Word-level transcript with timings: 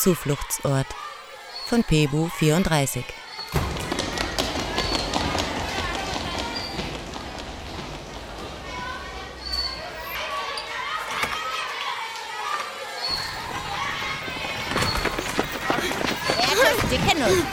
Zufluchtsort 0.00 0.86
von 1.66 1.84
Pebu 1.84 2.28
34. 2.38 3.04
dicke 16.90 17.18
Nuss. 17.18 17.44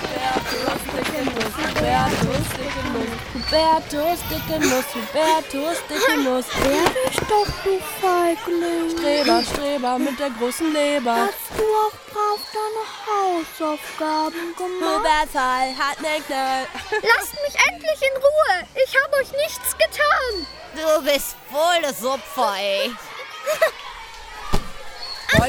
Hubertus, 1.73 2.47
dicke 2.55 2.85
Nuss. 2.95 3.25
Hubertus, 3.33 4.19
dicke 4.29 4.57
Nuss. 4.63 4.85
Hubertus, 4.95 5.77
dicke 5.89 6.15
Nuss. 6.23 6.45
Wer 6.63 6.87
bist 6.95 7.21
doch, 7.29 7.51
du 7.65 7.77
Feigling? 7.99 8.97
Streber, 8.97 9.43
Streber 9.43 9.99
mit 9.99 10.17
der 10.17 10.29
großen 10.29 10.71
Leber. 10.71 11.27
Hast 11.27 11.59
du 11.59 11.63
auch 11.63 12.06
brav 12.37 12.45
deine 12.53 12.83
Hausaufgaben 13.07 14.55
gemacht? 14.55 14.99
Überfall 14.99 15.77
hat 15.77 16.01
ne 16.01 16.21
Knall. 16.25 16.67
Lasst 16.91 17.33
mich 17.33 17.55
endlich 17.69 18.01
in 18.01 18.17
Ruhe. 18.17 18.67
Ich 18.85 18.95
habe 19.01 19.15
euch 19.17 19.31
nichts 19.31 19.75
getan. 19.77 20.47
Du 20.75 21.03
bist 21.03 21.35
voll 21.51 21.81
das 21.81 22.03
Opfer, 22.03 22.55
ey. 22.59 22.95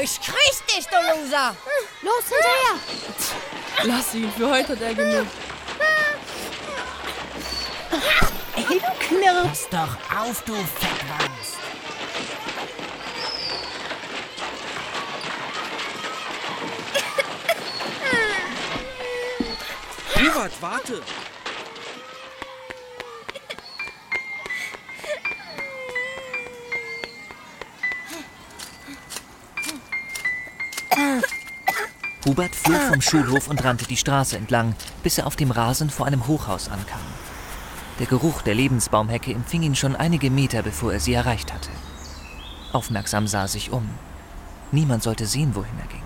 Ich 0.01 0.19
krieg's 0.21 0.63
dich, 0.67 0.87
du 0.87 0.95
Loser. 0.95 1.55
Los, 2.01 2.25
hinterher. 2.29 2.75
Lass 3.83 4.13
ihn, 4.13 4.31
für 4.33 4.49
heute 4.49 4.73
hat 4.73 4.81
er 4.81 4.93
genug. 4.93 5.27
Ey, 8.55 8.79
du 8.79 9.07
knirpst 9.07 9.67
doch 9.71 9.97
auf, 10.17 10.41
du 10.43 10.55
Fettwanz. 10.55 11.38
Hubert, 20.39 20.61
warte! 20.61 21.01
Hubert 32.25 32.55
flog 32.55 32.81
vom 32.83 33.01
Schulhof 33.01 33.49
und 33.49 33.61
rannte 33.65 33.85
die 33.85 33.97
Straße 33.97 34.37
entlang, 34.37 34.75
bis 35.03 35.17
er 35.17 35.27
auf 35.27 35.35
dem 35.35 35.51
Rasen 35.51 35.89
vor 35.89 36.05
einem 36.05 36.25
Hochhaus 36.25 36.69
ankam. 36.69 37.01
Der 37.99 38.07
Geruch 38.07 38.41
der 38.41 38.55
Lebensbaumhecke 38.55 39.33
empfing 39.33 39.63
ihn 39.63 39.75
schon 39.75 39.97
einige 39.97 40.29
Meter, 40.29 40.63
bevor 40.63 40.93
er 40.93 41.01
sie 41.01 41.15
erreicht 41.15 41.53
hatte. 41.53 41.69
Aufmerksam 42.71 43.27
sah 43.27 43.41
er 43.41 43.47
sich 43.49 43.71
um. 43.71 43.89
Niemand 44.71 45.03
sollte 45.03 45.25
sehen, 45.25 45.53
wohin 45.53 45.77
er 45.81 45.87
ging. 45.87 45.98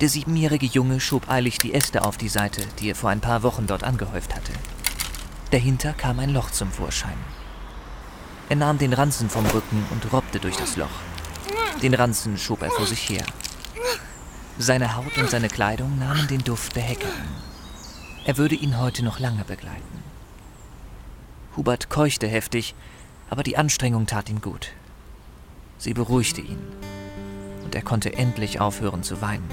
Der 0.00 0.08
siebenjährige 0.08 0.66
Junge 0.66 0.98
schob 0.98 1.28
eilig 1.30 1.60
die 1.60 1.72
Äste 1.72 2.04
auf 2.04 2.16
die 2.16 2.28
Seite, 2.28 2.62
die 2.80 2.90
er 2.90 2.96
vor 2.96 3.10
ein 3.10 3.20
paar 3.20 3.44
Wochen 3.44 3.66
dort 3.68 3.84
angehäuft 3.84 4.34
hatte. 4.34 4.52
Dahinter 5.52 5.92
kam 5.92 6.18
ein 6.18 6.30
Loch 6.30 6.50
zum 6.50 6.72
Vorschein. 6.72 7.16
Er 8.48 8.56
nahm 8.56 8.78
den 8.78 8.92
Ranzen 8.92 9.30
vom 9.30 9.46
Rücken 9.46 9.86
und 9.90 10.12
robbte 10.12 10.40
durch 10.40 10.56
das 10.56 10.76
Loch. 10.76 10.90
Den 11.80 11.94
Ranzen 11.94 12.36
schob 12.38 12.62
er 12.62 12.70
vor 12.70 12.86
sich 12.86 13.08
her. 13.08 13.24
Seine 14.58 14.96
Haut 14.96 15.16
und 15.16 15.30
seine 15.30 15.48
Kleidung 15.48 15.98
nahmen 15.98 16.26
den 16.26 16.42
Duft 16.42 16.74
der 16.74 16.82
Hecke 16.82 17.06
an. 17.06 17.28
Er 18.24 18.36
würde 18.36 18.56
ihn 18.56 18.78
heute 18.80 19.04
noch 19.04 19.20
lange 19.20 19.44
begleiten. 19.44 20.02
Hubert 21.56 21.88
keuchte 21.88 22.26
heftig, 22.26 22.74
aber 23.30 23.44
die 23.44 23.56
Anstrengung 23.56 24.06
tat 24.06 24.28
ihm 24.28 24.40
gut. 24.40 24.72
Sie 25.78 25.94
beruhigte 25.94 26.40
ihn 26.40 26.58
und 27.64 27.74
er 27.74 27.82
konnte 27.82 28.12
endlich 28.14 28.60
aufhören 28.60 29.02
zu 29.02 29.20
weinen. 29.20 29.48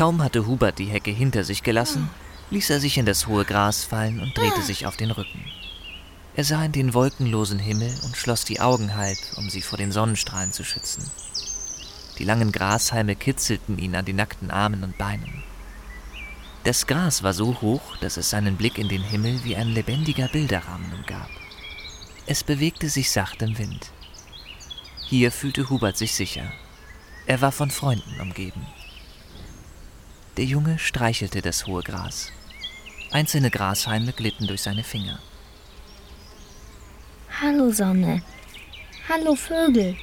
Kaum 0.00 0.22
hatte 0.22 0.46
Hubert 0.46 0.78
die 0.78 0.86
Hecke 0.86 1.10
hinter 1.10 1.44
sich 1.44 1.62
gelassen, 1.62 2.08
ließ 2.48 2.70
er 2.70 2.80
sich 2.80 2.96
in 2.96 3.04
das 3.04 3.26
hohe 3.26 3.44
Gras 3.44 3.84
fallen 3.84 4.20
und 4.20 4.34
drehte 4.34 4.62
sich 4.62 4.86
auf 4.86 4.96
den 4.96 5.10
Rücken. 5.10 5.44
Er 6.34 6.44
sah 6.44 6.64
in 6.64 6.72
den 6.72 6.94
wolkenlosen 6.94 7.58
Himmel 7.58 7.92
und 8.06 8.16
schloss 8.16 8.46
die 8.46 8.60
Augen 8.60 8.96
halb, 8.96 9.18
um 9.36 9.50
sie 9.50 9.60
vor 9.60 9.76
den 9.76 9.92
Sonnenstrahlen 9.92 10.54
zu 10.54 10.64
schützen. 10.64 11.10
Die 12.18 12.24
langen 12.24 12.50
Grashalme 12.50 13.14
kitzelten 13.14 13.76
ihn 13.76 13.94
an 13.94 14.06
den 14.06 14.16
nackten 14.16 14.50
Armen 14.50 14.84
und 14.84 14.96
Beinen. 14.96 15.42
Das 16.64 16.86
Gras 16.86 17.22
war 17.22 17.34
so 17.34 17.60
hoch, 17.60 17.98
dass 17.98 18.16
es 18.16 18.30
seinen 18.30 18.56
Blick 18.56 18.78
in 18.78 18.88
den 18.88 19.02
Himmel 19.02 19.44
wie 19.44 19.54
ein 19.54 19.68
lebendiger 19.68 20.28
Bilderrahmen 20.28 20.94
umgab. 20.94 21.28
Es 22.24 22.42
bewegte 22.42 22.88
sich 22.88 23.10
sacht 23.10 23.42
im 23.42 23.58
Wind. 23.58 23.90
Hier 25.04 25.30
fühlte 25.30 25.68
Hubert 25.68 25.98
sich 25.98 26.14
sicher. 26.14 26.50
Er 27.26 27.42
war 27.42 27.52
von 27.52 27.70
Freunden 27.70 28.18
umgeben. 28.18 28.66
Der 30.36 30.44
Junge 30.44 30.78
streichelte 30.78 31.42
das 31.42 31.66
hohe 31.66 31.82
Gras. 31.82 32.32
Einzelne 33.10 33.50
Grashalme 33.50 34.12
glitten 34.12 34.46
durch 34.46 34.62
seine 34.62 34.84
Finger. 34.84 35.18
Hallo 37.40 37.72
Sonne. 37.72 38.22
Hallo 39.08 39.34
Vögel. 39.34 39.96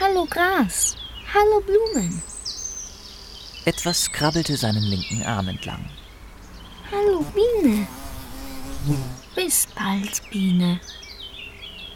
Hallo 0.00 0.26
Gras. 0.26 0.96
Hallo 1.32 1.60
Blumen. 1.60 2.20
Etwas 3.64 4.10
krabbelte 4.10 4.56
seinen 4.56 4.82
linken 4.82 5.22
Arm 5.22 5.48
entlang. 5.48 5.84
Hallo 6.90 7.24
Biene. 7.34 7.86
Bis 9.36 9.66
bald, 9.74 10.22
Biene. 10.30 10.80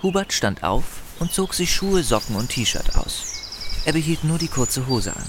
Hubert 0.02 0.32
stand 0.32 0.62
auf 0.62 1.00
und 1.18 1.32
zog 1.32 1.54
sich 1.54 1.74
Schuhe, 1.74 2.02
Socken 2.02 2.36
und 2.36 2.50
T-Shirt 2.50 2.94
aus. 2.96 3.82
Er 3.86 3.92
behielt 3.94 4.22
nur 4.22 4.38
die 4.38 4.48
kurze 4.48 4.86
Hose 4.86 5.16
an. 5.16 5.26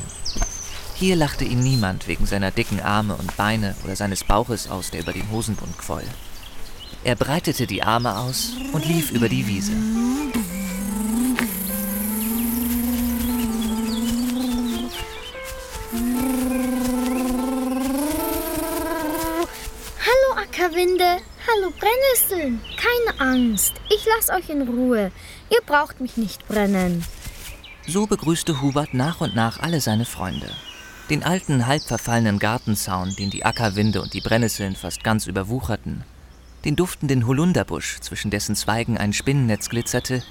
Hier 0.97 1.17
lachte 1.17 1.43
ihn 1.43 1.59
niemand 1.59 2.07
wegen 2.07 2.25
seiner 2.25 2.51
dicken 2.51 2.79
Arme 2.79 3.17
und 3.17 3.35
Beine 3.35 3.75
oder 3.83 3.97
seines 3.97 4.23
Bauches 4.23 4.69
aus, 4.69 4.91
der 4.91 5.01
über 5.01 5.11
den 5.11 5.29
Hosenbund 5.29 5.77
quoll. 5.77 6.05
Er 7.03 7.17
breitete 7.17 7.67
die 7.67 7.83
Arme 7.83 8.17
aus 8.17 8.53
und 8.71 8.85
lief 8.85 9.11
über 9.11 9.27
die 9.27 9.45
Wiese. 9.45 9.73
Hallo 19.99 20.41
Ackerwinde. 20.41 21.17
Hallo 21.45 21.73
Brennnesseln. 21.77 22.61
Keine 22.77 23.19
Angst. 23.19 23.73
Ich 23.89 24.05
lass 24.15 24.29
euch 24.29 24.49
in 24.49 24.61
Ruhe. 24.61 25.11
Ihr 25.49 25.61
braucht 25.65 25.99
mich 25.99 26.15
nicht 26.15 26.47
brennen. 26.47 27.03
So 27.85 28.07
begrüßte 28.07 28.61
Hubert 28.61 28.93
nach 28.93 29.19
und 29.19 29.35
nach 29.35 29.59
alle 29.59 29.81
seine 29.81 30.05
Freunde. 30.05 30.49
Den 31.11 31.21
alten, 31.21 31.67
halb 31.67 31.83
verfallenen 31.83 32.39
Gartenzaun, 32.39 33.15
den 33.15 33.29
die 33.29 33.45
Ackerwinde 33.45 34.01
und 34.01 34.15
die 34.15 34.21
Brennnesseln 34.21 34.75
fast 34.75 35.03
ganz 35.03 35.27
überwucherten, 35.27 36.03
den 36.65 36.75
duftenden 36.75 37.27
Holunderbusch, 37.27 37.99
zwischen 37.99 38.31
dessen 38.31 38.55
Zweigen 38.55 38.97
ein 38.97 39.13
Spinnennetz 39.13 39.69
glitzerte, 39.69 40.23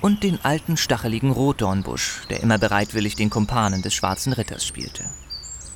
und 0.00 0.24
den 0.24 0.44
alten, 0.44 0.76
stacheligen 0.76 1.30
Rotdornbusch, 1.30 2.22
der 2.30 2.40
immer 2.40 2.58
bereitwillig 2.58 3.14
den 3.14 3.30
Kumpanen 3.30 3.82
des 3.82 3.94
schwarzen 3.94 4.32
Ritters 4.32 4.66
spielte. 4.66 5.04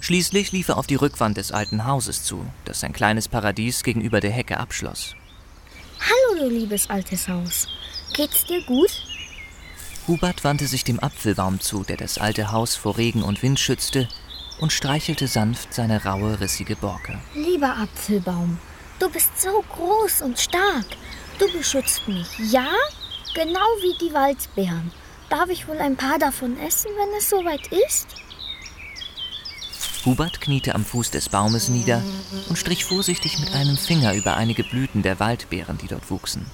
Schließlich 0.00 0.50
lief 0.50 0.68
er 0.68 0.76
auf 0.76 0.88
die 0.88 0.96
Rückwand 0.96 1.36
des 1.36 1.52
alten 1.52 1.86
Hauses 1.86 2.24
zu, 2.24 2.44
das 2.64 2.80
sein 2.80 2.92
kleines 2.92 3.28
Paradies 3.28 3.84
gegenüber 3.84 4.20
der 4.20 4.32
Hecke 4.32 4.58
abschloss. 4.58 5.14
Hallo, 6.00 6.48
du 6.48 6.48
liebes 6.48 6.90
altes 6.90 7.28
Haus. 7.28 7.68
Geht's 8.12 8.44
dir 8.44 8.60
gut? 8.64 8.90
Hubert 10.08 10.42
wandte 10.42 10.66
sich 10.66 10.82
dem 10.82 10.98
Apfelbaum 10.98 11.60
zu, 11.60 11.84
der 11.84 11.96
das 11.96 12.18
alte 12.18 12.50
Haus 12.50 12.74
vor 12.74 12.98
Regen 12.98 13.22
und 13.22 13.40
Wind 13.42 13.60
schützte, 13.60 14.08
und 14.62 14.72
streichelte 14.72 15.26
sanft 15.26 15.74
seine 15.74 16.04
raue, 16.04 16.38
rissige 16.40 16.76
Borke. 16.76 17.18
Lieber 17.34 17.76
Apfelbaum, 17.78 18.58
du 19.00 19.10
bist 19.10 19.42
so 19.42 19.64
groß 19.74 20.22
und 20.22 20.38
stark. 20.38 20.86
Du 21.40 21.50
beschützt 21.52 22.06
mich, 22.06 22.28
ja? 22.52 22.68
Genau 23.34 23.66
wie 23.80 23.98
die 23.98 24.14
Waldbeeren. 24.14 24.92
Darf 25.28 25.50
ich 25.50 25.66
wohl 25.66 25.78
ein 25.78 25.96
paar 25.96 26.16
davon 26.20 26.56
essen, 26.60 26.92
wenn 26.96 27.18
es 27.18 27.28
soweit 27.28 27.66
ist? 27.88 28.06
Hubert 30.04 30.40
kniete 30.40 30.76
am 30.76 30.84
Fuß 30.84 31.10
des 31.10 31.28
Baumes 31.28 31.68
nieder 31.68 32.00
und 32.48 32.56
strich 32.56 32.84
vorsichtig 32.84 33.40
mit 33.40 33.52
einem 33.54 33.76
Finger 33.76 34.14
über 34.14 34.36
einige 34.36 34.62
Blüten 34.62 35.02
der 35.02 35.18
Waldbeeren, 35.18 35.78
die 35.78 35.88
dort 35.88 36.08
wuchsen. 36.08 36.46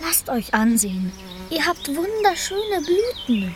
Lasst 0.00 0.28
euch 0.28 0.52
ansehen. 0.52 1.10
Ihr 1.48 1.64
habt 1.64 1.88
wunderschöne 1.88 2.82
Blüten. 2.84 3.54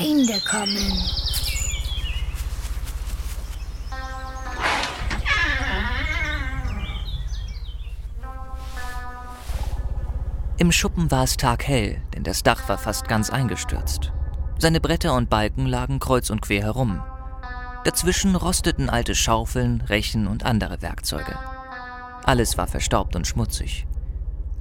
Feinde 0.00 0.40
kommen. 0.50 0.98
Im 10.56 10.72
Schuppen 10.72 11.10
war 11.10 11.24
es 11.24 11.36
taghell, 11.36 12.00
denn 12.14 12.22
das 12.22 12.42
Dach 12.42 12.66
war 12.70 12.78
fast 12.78 13.08
ganz 13.08 13.28
eingestürzt. 13.28 14.10
Seine 14.56 14.80
Bretter 14.80 15.14
und 15.14 15.28
Balken 15.28 15.66
lagen 15.66 15.98
kreuz 15.98 16.30
und 16.30 16.40
quer 16.40 16.62
herum. 16.62 17.02
Dazwischen 17.84 18.36
rosteten 18.36 18.88
alte 18.88 19.14
Schaufeln, 19.14 19.82
Rechen 19.82 20.26
und 20.28 20.46
andere 20.46 20.80
Werkzeuge. 20.80 21.38
Alles 22.24 22.56
war 22.56 22.68
verstaubt 22.68 23.16
und 23.16 23.26
schmutzig. 23.26 23.86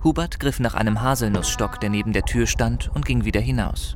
Hubert 0.04 0.42
griff 0.42 0.60
nach 0.60 0.74
einem 0.74 1.02
Haselnussstock, 1.02 1.80
der 1.80 1.92
neben 1.92 2.12
der 2.12 2.24
Tür 2.24 2.46
stand, 2.46 2.90
und 2.94 3.06
ging 3.06 3.24
wieder 3.24 3.40
hinaus. 3.40 3.96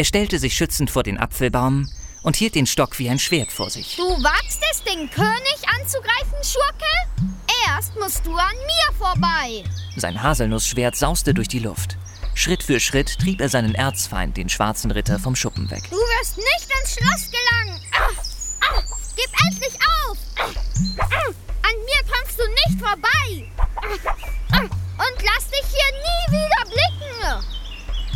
Er 0.00 0.04
stellte 0.04 0.38
sich 0.38 0.54
schützend 0.54 0.90
vor 0.90 1.02
den 1.02 1.18
Apfelbaum 1.18 1.86
und 2.22 2.34
hielt 2.34 2.54
den 2.54 2.66
Stock 2.66 2.98
wie 2.98 3.10
ein 3.10 3.18
Schwert 3.18 3.52
vor 3.52 3.68
sich. 3.68 3.96
Du 3.96 4.04
wagst 4.04 4.62
es, 4.72 4.82
den 4.82 5.10
König 5.10 5.58
anzugreifen, 5.78 6.38
Schurke? 6.42 7.34
Erst 7.68 7.94
musst 7.96 8.24
du 8.24 8.34
an 8.34 8.56
mir 8.56 8.94
vorbei. 8.96 9.62
Sein 9.96 10.22
Haselnussschwert 10.22 10.96
sauste 10.96 11.34
durch 11.34 11.48
die 11.48 11.58
Luft. 11.58 11.98
Schritt 12.34 12.62
für 12.62 12.80
Schritt 12.80 13.18
trieb 13.18 13.42
er 13.42 13.50
seinen 13.50 13.74
Erzfeind, 13.74 14.38
den 14.38 14.48
schwarzen 14.48 14.90
Ritter, 14.90 15.18
vom 15.18 15.36
Schuppen 15.36 15.70
weg. 15.70 15.82
Du 15.90 15.96
wirst 15.96 16.38
nicht 16.38 16.70
ins 16.80 16.94
Schloss 16.94 17.30
gelangen. 17.30 17.78
Ah, 17.92 18.08
ah, 18.62 18.82
gib 19.16 19.30
endlich 19.50 19.78
auf. 20.06 20.16
Ah, 21.10 21.26
an 21.60 21.74
mir 21.84 22.02
kommst 22.10 22.38
du 22.38 22.44
nicht 22.48 22.80
vorbei. 22.80 23.44
Und 24.56 25.26
lass 25.26 25.46
dich 25.50 25.66
hier 25.68 25.92
nie 25.92 26.38
wieder. 26.38 26.49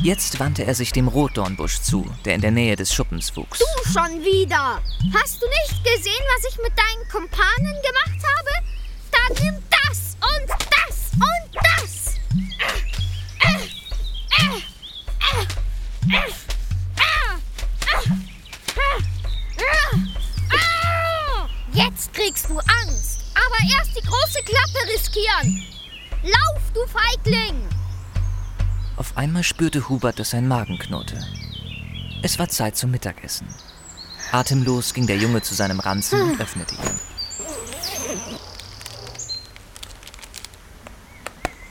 Jetzt 0.05 0.39
wandte 0.39 0.67
er 0.67 0.75
sich 0.75 0.93
dem 0.93 1.09
Rotdornbusch 1.09 1.81
zu, 1.81 2.05
der 2.27 2.35
in 2.35 2.43
der 2.43 2.51
Nähe 2.51 2.77
des 2.77 2.93
Schuppens 2.93 3.35
wuchs. 3.37 3.59
Du 3.59 3.65
schon 3.91 4.23
wieder. 4.23 4.83
Hast 5.15 5.41
du 5.41 5.47
nicht 5.47 5.83
gesehen, 5.83 6.23
was 6.37 6.53
ich 6.53 6.59
mit 6.59 6.73
deinen 6.77 7.09
Kumpanen 7.11 7.75
gemacht 7.81 8.21
habe? 8.37 8.51
Da 9.11 9.43
nimm 9.43 9.55
das 9.71 10.19
und 10.21 10.51
das 10.51 11.11
und 11.15 11.55
das. 11.55 12.21
Jetzt 21.73 22.13
kriegst 22.13 22.51
du 22.51 22.59
Angst. 22.59 23.21
Aber 23.35 23.57
erst 23.79 23.97
die 23.97 24.07
große 24.07 24.43
Klappe 24.45 24.87
riskieren. 24.93 25.65
Lauf, 26.25 26.61
du 26.75 26.81
Feigling! 26.89 27.67
Auf 28.97 29.17
einmal 29.17 29.43
spürte 29.43 29.89
Hubert, 29.89 30.19
dass 30.19 30.31
sein 30.31 30.47
Magen 30.47 30.79
knurrte. 30.79 31.21
Es 32.23 32.39
war 32.39 32.49
Zeit 32.49 32.77
zum 32.77 32.93
Mittagessen. 32.93 33.49
Atemlos 34.31 34.95
ging 34.95 35.07
der 35.07 35.17
Junge 35.17 35.43
zu 35.43 35.55
seinem 35.55 35.81
Ranzen 35.81 36.21
und 36.23 36.41
öffnete 36.41 36.75
ihn. 36.75 37.01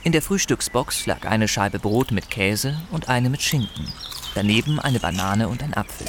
In 0.03 0.11
der 0.11 0.21
Frühstücksbox 0.21 1.05
lag 1.05 1.25
eine 1.25 1.47
Scheibe 1.47 1.79
Brot 1.79 2.11
mit 2.11 2.29
Käse 2.29 2.77
und 2.91 3.07
eine 3.07 3.29
mit 3.29 3.41
Schinken. 3.41 3.87
Daneben 4.35 4.79
eine 4.79 4.99
Banane 4.99 5.47
und 5.47 5.63
ein 5.63 5.73
Apfel. 5.73 6.07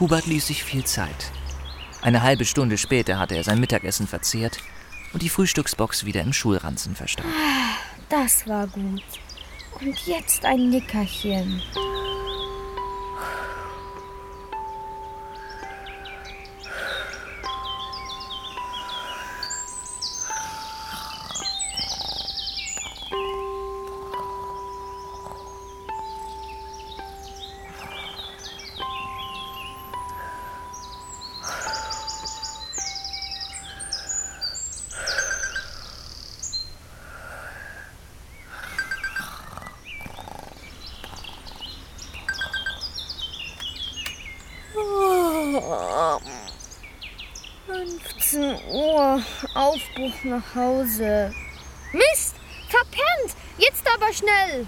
Hubert 0.00 0.26
ließ 0.26 0.48
sich 0.48 0.64
viel 0.64 0.84
Zeit. 0.84 1.32
Eine 2.02 2.22
halbe 2.22 2.44
Stunde 2.44 2.78
später 2.78 3.18
hatte 3.18 3.36
er 3.36 3.44
sein 3.44 3.60
Mittagessen 3.60 4.08
verzehrt 4.08 4.58
und 5.12 5.22
die 5.22 5.28
Frühstücksbox 5.28 6.04
wieder 6.04 6.22
im 6.22 6.32
Schulranzen 6.32 6.96
verstaut. 6.96 7.26
Das 8.08 8.46
war 8.48 8.66
gut. 8.66 9.02
Und 9.80 10.06
jetzt 10.06 10.44
ein 10.44 10.70
Nickerchen. 10.70 11.62
15 48.28 48.56
Uhr. 48.72 49.22
Aufbruch 49.54 50.24
nach 50.24 50.54
Hause. 50.54 51.32
Mist! 51.92 52.34
Verpennt! 52.68 53.34
Jetzt 53.56 53.84
aber 53.94 54.12
schnell! 54.12 54.66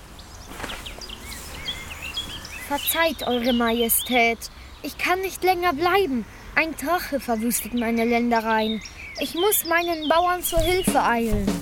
Verzeiht, 2.69 3.27
Eure 3.27 3.53
Majestät. 3.53 4.39
Ich 4.83 4.97
kann 4.97 5.21
nicht 5.21 5.45
länger 5.45 5.75
bleiben. 5.75 6.25
Ein 6.55 6.75
Drache 6.77 7.21
verwüstet 7.21 7.75
meine 7.75 8.05
Ländereien. 8.05 8.81
Ich 9.21 9.35
muss 9.35 9.67
meinen 9.67 10.09
Bauern 10.09 10.43
zur 10.43 10.61
Hilfe 10.61 11.03
eilen. 11.03 11.60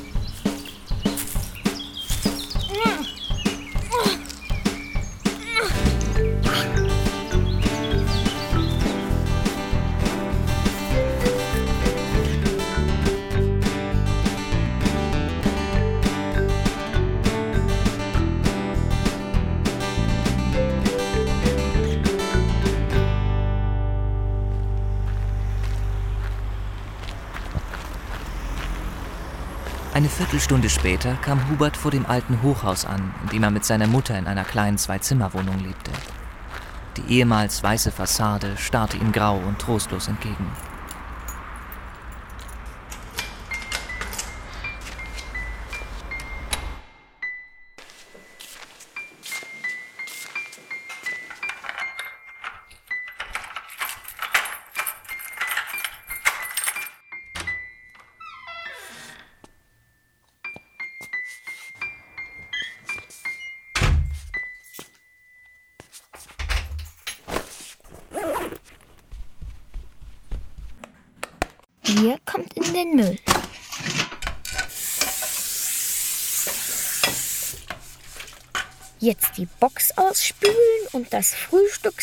Viertelstunde 30.49 30.71
später 30.71 31.15
kam 31.17 31.51
Hubert 31.51 31.77
vor 31.77 31.91
dem 31.91 32.07
alten 32.07 32.41
Hochhaus 32.41 32.87
an, 32.87 33.13
in 33.23 33.29
dem 33.29 33.43
er 33.43 33.51
mit 33.51 33.67
seiner 33.67 33.87
Mutter 33.87 34.19
in 34.19 34.27
einer 34.27 34.45
kleinen 34.45 34.79
Zwei-Zimmer-Wohnung 34.79 35.59
lebte. 35.59 35.91
Die 36.97 37.19
ehemals 37.19 37.63
weiße 37.63 37.93
Fassade 37.93 38.57
starrte 38.57 38.97
ihm 38.97 39.13
grau 39.13 39.37
und 39.37 39.59
trostlos 39.59 40.09
entgegen. 40.09 40.51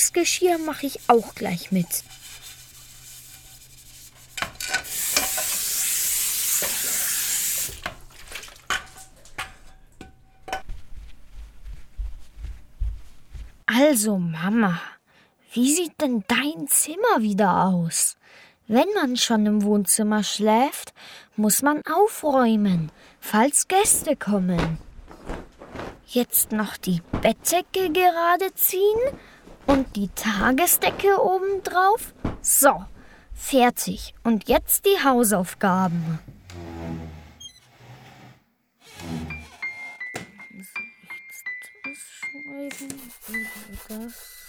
Frühstücksgeschirr 0.06 0.58
mache 0.60 0.86
ich 0.86 1.00
auch 1.08 1.34
gleich 1.34 1.72
mit. 1.72 2.04
Also, 13.66 14.18
Mama, 14.18 14.80
wie 15.54 15.74
sieht 15.74 16.00
denn 16.00 16.24
dein 16.28 16.68
Zimmer 16.68 16.98
wieder 17.20 17.66
aus? 17.66 18.18
Wenn 18.68 18.88
man 18.96 19.18
schon 19.18 19.46
im 19.46 19.64
Wohnzimmer 19.64 20.24
schläft, 20.24 20.94
muss 21.36 21.62
man 21.62 21.82
aufräumen, 21.86 22.92
falls 23.20 23.68
Gäste 23.68 24.16
kommen. 24.16 24.78
Jetzt 26.08 26.52
noch 26.52 26.78
die 26.78 27.02
Bettdecke 27.22 27.92
gerade 27.92 28.54
ziehen 28.54 29.00
und 29.68 29.96
die 29.96 30.10
Tagesdecke 30.10 31.22
obendrauf. 31.22 32.14
So, 32.42 32.86
fertig. 33.34 34.14
Und 34.24 34.48
jetzt 34.50 34.86
die 34.86 35.04
Hausaufgaben. 35.04 36.20
das. 43.88 44.46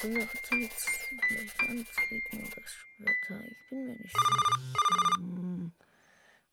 So, 0.00 0.08
jetzt 0.08 0.50
gleich 1.28 1.60
antreten 1.60 2.50
das 2.54 2.72
später. 2.72 3.40
Ich 3.44 3.68
bin 3.68 3.86
mir 3.86 3.96
nicht 3.96 4.14
sicher. 4.14 5.72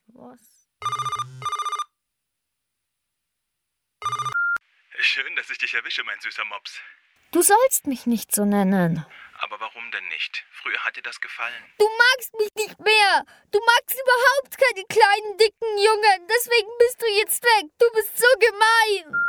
Was? 0.08 0.68
Schön, 5.00 5.36
dass 5.36 5.50
ich 5.50 5.58
dich 5.58 5.74
erwische, 5.74 6.04
mein 6.04 6.20
süßer 6.20 6.46
Mops. 6.46 6.82
Du 7.32 7.42
sollst 7.42 7.88
mich 7.88 8.06
nicht 8.06 8.34
so 8.34 8.46
nennen. 8.46 9.06
Aber 9.40 9.60
warum 9.60 9.92
denn 9.92 10.08
nicht? 10.08 10.46
Früher 10.52 10.80
hat 10.84 10.96
dir 10.96 11.04
das 11.04 11.20
gefallen. 11.22 11.64
Du 11.78 11.86
magst 11.86 12.34
mich 12.36 12.54
nicht 12.56 12.80
mehr. 12.80 13.26
Du 13.52 13.60
magst 13.60 13.96
überhaupt 14.02 14.58
keine 14.58 14.86
kleinen, 14.88 15.38
dicken 15.38 15.78
Jungen. 15.78 16.28
Deswegen 16.28 16.70
bist 16.80 17.02
du 17.02 17.08
jetzt 17.08 17.44
weg. 17.44 17.66
Du 17.80 17.86
bist 17.94 18.18
so 18.18 18.28
gemein. 18.40 19.24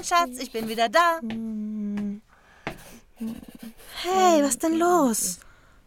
Mein 0.00 0.06
Schatz, 0.06 0.38
ich 0.40 0.50
bin 0.50 0.66
wieder 0.66 0.88
da. 0.88 1.20
Hey, 4.02 4.42
was 4.42 4.56
denn 4.56 4.78
los? 4.78 5.40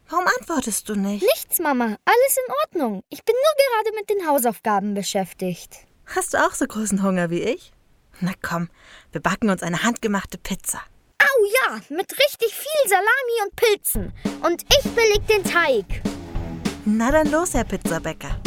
Warum 0.08 0.28
antwortest 0.40 0.88
du 0.88 0.94
nicht? 0.94 1.24
Nichts, 1.24 1.58
Mama. 1.58 1.86
Alles 1.86 2.38
in 2.38 2.54
Ordnung. 2.64 3.04
Ich 3.10 3.26
bin 3.26 3.34
nur 3.34 3.84
gerade 3.84 3.98
mit 4.00 4.10
den 4.12 4.28
Hausaufgaben 4.28 4.94
beschäftigt. 4.94 5.88
Hast 6.06 6.36
du 6.36 6.46
auch 6.46 6.54
so 6.54 6.68
großen 6.68 7.02
Hunger 7.02 7.32
wie 7.32 7.42
ich? 7.42 7.72
Na 8.20 8.34
komm, 8.40 8.70
wir 9.12 9.22
backen 9.22 9.50
uns 9.50 9.64
eine 9.64 9.82
handgemachte 9.82 10.38
Pizza. 10.38 10.80
Au 11.18 11.46
ja, 11.46 11.80
mit 11.90 12.12
richtig 12.12 12.54
viel 12.54 12.90
Salami 12.90 13.42
und 13.46 13.56
Pilzen. 13.56 14.14
Und 14.44 14.62
ich 14.78 14.92
beleg 14.92 15.26
den 15.26 15.44
Teig. 15.44 16.04
Na 16.86 17.10
dann 17.10 17.32
los, 17.32 17.56
Herr 17.56 17.64
Pizzabäcker. 17.64 18.40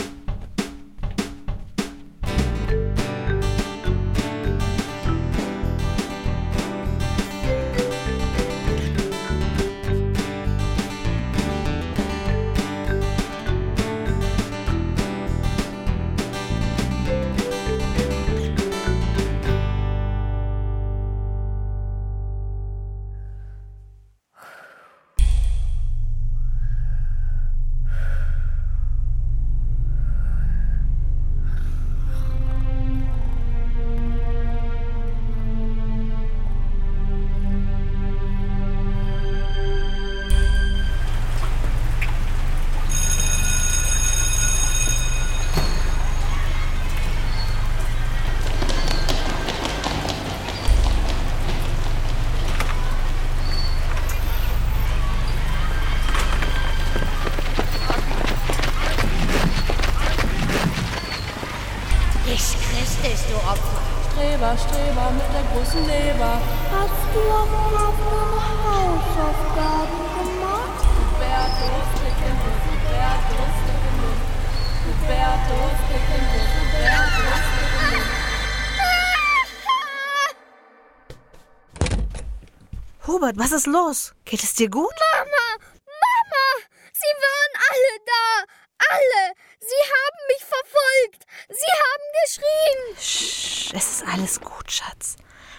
Hubert, 83.16 83.38
was 83.38 83.52
ist 83.52 83.66
los? 83.66 84.14
Geht 84.26 84.42
es 84.42 84.52
dir 84.52 84.68
gut? 84.68 84.92
Mama, 85.14 85.64
Mama, 85.86 86.46
sie 86.92 87.14
waren 87.24 87.52
alle 87.70 87.92
da. 88.04 88.44
Alle. 88.90 89.34
Sie 89.58 89.82
haben 89.94 90.20
mich 90.28 90.44
verfolgt. 90.44 91.26
Sie 91.48 91.72
haben 91.82 92.06
geschrien. 92.22 92.96
Sch, 93.00 93.72
es 93.74 93.92
ist 93.92 94.06
alles 94.06 94.38
gut, 94.38 94.70
Schatz. 94.70 95.16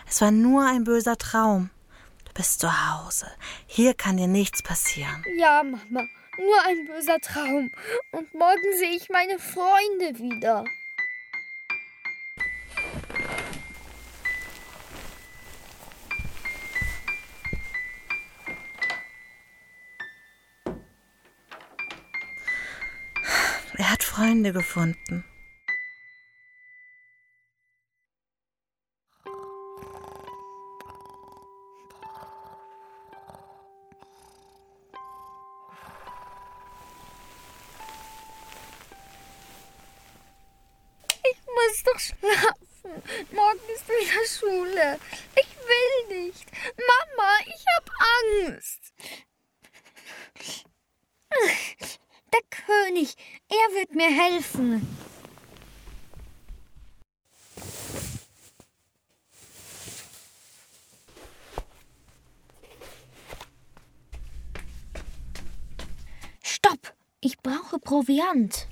Es 0.08 0.22
war 0.22 0.30
nur 0.30 0.68
ein 0.68 0.84
böser 0.84 1.18
Traum. 1.18 1.72
Du 2.26 2.34
bist 2.34 2.60
zu 2.60 2.70
Hause. 2.70 3.26
Hier 3.66 3.96
kann 3.96 4.18
dir 4.18 4.28
nichts 4.28 4.62
passieren. 4.62 5.26
Ja, 5.40 5.64
Mama, 5.64 6.06
nur 6.38 6.62
ein 6.64 6.86
böser 6.86 7.18
Traum. 7.22 7.72
Und 8.12 8.36
morgen 8.36 8.78
sehe 8.78 8.96
ich 8.96 9.10
meine 9.10 9.40
Freunde 9.40 10.20
wieder. 10.20 10.64
Er 23.80 23.92
hat 23.92 24.02
Freunde 24.02 24.54
gefunden. 24.54 25.24
Ich 41.22 41.38
muss 41.46 41.84
doch 41.84 42.00
schlafen. 42.00 43.04
Morgen 43.32 43.60
ist 43.76 43.88
wieder 43.88 44.26
Schule. 44.26 45.00
Ich 45.36 45.56
will 45.56 46.26
nicht. 46.26 46.50
Mama, 46.78 47.38
ich 47.46 47.64
hab 47.76 47.92
Angst. 48.48 48.94
Der 52.34 52.42
König, 52.50 53.16
er 53.50 53.76
wird 53.76 53.96
mir 53.96 54.10
helfen. 54.10 54.88
Stopp! 66.44 66.94
Ich 67.22 67.38
brauche 67.40 67.80
Proviant. 67.80 68.68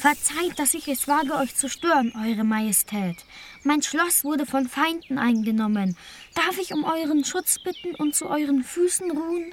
Verzeiht, 0.00 0.58
dass 0.58 0.72
ich 0.72 0.88
es 0.88 1.08
wage, 1.08 1.34
euch 1.34 1.54
zu 1.54 1.68
stören, 1.68 2.14
Eure 2.24 2.42
Majestät. 2.42 3.16
Mein 3.64 3.82
Schloss 3.82 4.24
wurde 4.24 4.46
von 4.46 4.66
Feinden 4.66 5.18
eingenommen. 5.18 5.94
Darf 6.34 6.56
ich 6.58 6.72
um 6.72 6.84
euren 6.84 7.22
Schutz 7.22 7.58
bitten 7.58 7.94
und 7.96 8.14
zu 8.14 8.26
euren 8.30 8.64
Füßen 8.64 9.10
ruhen? 9.10 9.52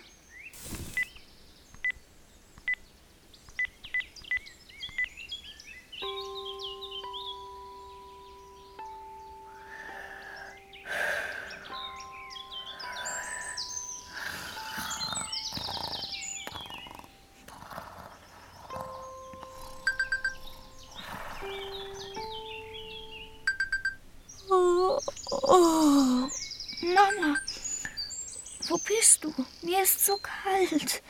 Kalt. 30.47 31.01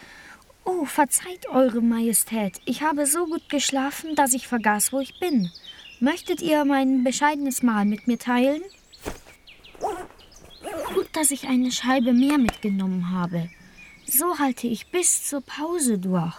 Oh, 0.63 0.85
verzeiht 0.85 1.47
Eure 1.47 1.81
Majestät. 1.81 2.59
Ich 2.65 2.81
habe 2.81 3.05
so 3.05 3.25
gut 3.25 3.49
geschlafen, 3.49 4.15
dass 4.15 4.33
ich 4.33 4.47
vergaß, 4.47 4.91
wo 4.91 4.99
ich 4.99 5.19
bin. 5.19 5.49
Möchtet 5.99 6.41
ihr 6.41 6.65
mein 6.65 7.03
bescheidenes 7.03 7.63
Mahl 7.63 7.85
mit 7.85 8.07
mir 8.07 8.19
teilen? 8.19 8.61
Gut, 10.93 11.07
dass 11.13 11.31
ich 11.31 11.47
eine 11.47 11.71
Scheibe 11.71 12.13
mehr 12.13 12.37
mitgenommen 12.37 13.11
habe. 13.11 13.49
So 14.05 14.39
halte 14.39 14.67
ich 14.67 14.91
bis 14.91 15.27
zur 15.27 15.41
Pause 15.41 15.99
durch. 15.99 16.35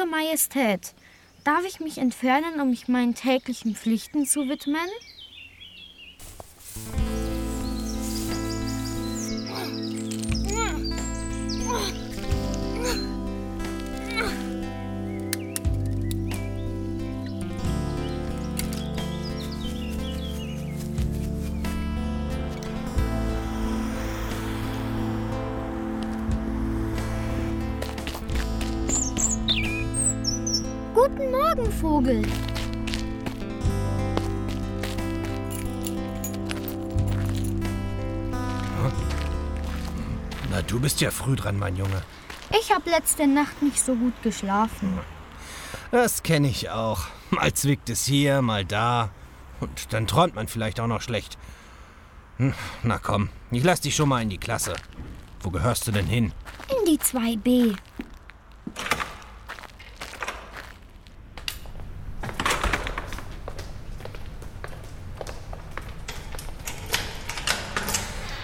Eure 0.00 0.08
Majestät, 0.08 0.94
darf 1.44 1.64
ich 1.66 1.78
mich 1.80 1.98
entfernen, 1.98 2.60
um 2.60 2.70
mich 2.70 2.88
meinen 2.88 3.14
täglichen 3.14 3.74
Pflichten 3.74 4.24
zu 4.24 4.48
widmen? 4.48 4.88
Vogel. 32.00 32.22
Na, 40.50 40.62
du 40.62 40.80
bist 40.80 41.02
ja 41.02 41.10
früh 41.10 41.36
dran, 41.36 41.58
mein 41.58 41.76
Junge. 41.76 42.02
Ich 42.58 42.72
habe 42.72 42.88
letzte 42.88 43.26
Nacht 43.26 43.60
nicht 43.60 43.84
so 43.84 43.94
gut 43.94 44.14
geschlafen. 44.22 44.98
Das 45.90 46.22
kenne 46.22 46.48
ich 46.48 46.70
auch. 46.70 47.02
Mal 47.30 47.52
zwickt 47.52 47.90
es 47.90 48.06
hier, 48.06 48.40
mal 48.40 48.64
da. 48.64 49.10
Und 49.60 49.92
dann 49.92 50.06
träumt 50.06 50.34
man 50.34 50.48
vielleicht 50.48 50.80
auch 50.80 50.86
noch 50.86 51.02
schlecht. 51.02 51.36
Hm, 52.38 52.54
Na 52.82 52.98
komm, 52.98 53.28
ich 53.50 53.62
lass 53.62 53.82
dich 53.82 53.94
schon 53.94 54.08
mal 54.08 54.22
in 54.22 54.30
die 54.30 54.38
Klasse. 54.38 54.72
Wo 55.42 55.50
gehörst 55.50 55.86
du 55.86 55.92
denn 55.92 56.06
hin? 56.06 56.32
In 56.70 56.86
die 56.86 56.98
2b. 56.98 57.76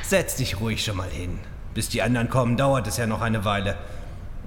Setz 0.08 0.36
dich 0.36 0.60
ruhig 0.60 0.84
schon 0.84 0.98
mal 0.98 1.10
hin. 1.10 1.40
Bis 1.74 1.88
die 1.88 2.00
anderen 2.00 2.30
kommen, 2.30 2.56
dauert 2.56 2.86
es 2.86 2.96
ja 2.96 3.08
noch 3.08 3.22
eine 3.22 3.44
Weile. 3.44 3.76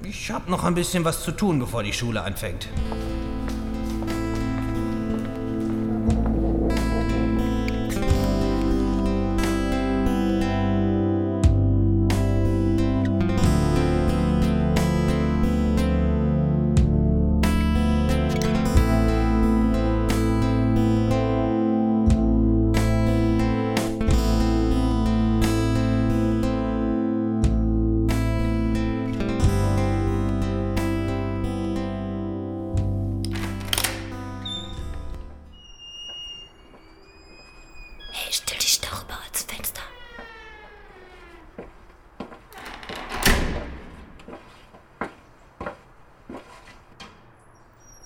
Ich 0.03 0.31
hab 0.31 0.47
noch 0.47 0.63
ein 0.63 0.73
bisschen 0.73 1.03
was 1.03 1.21
zu 1.21 1.33
tun, 1.33 1.59
bevor 1.59 1.83
die 1.83 1.91
Schule 1.91 2.21
anfängt. 2.21 2.69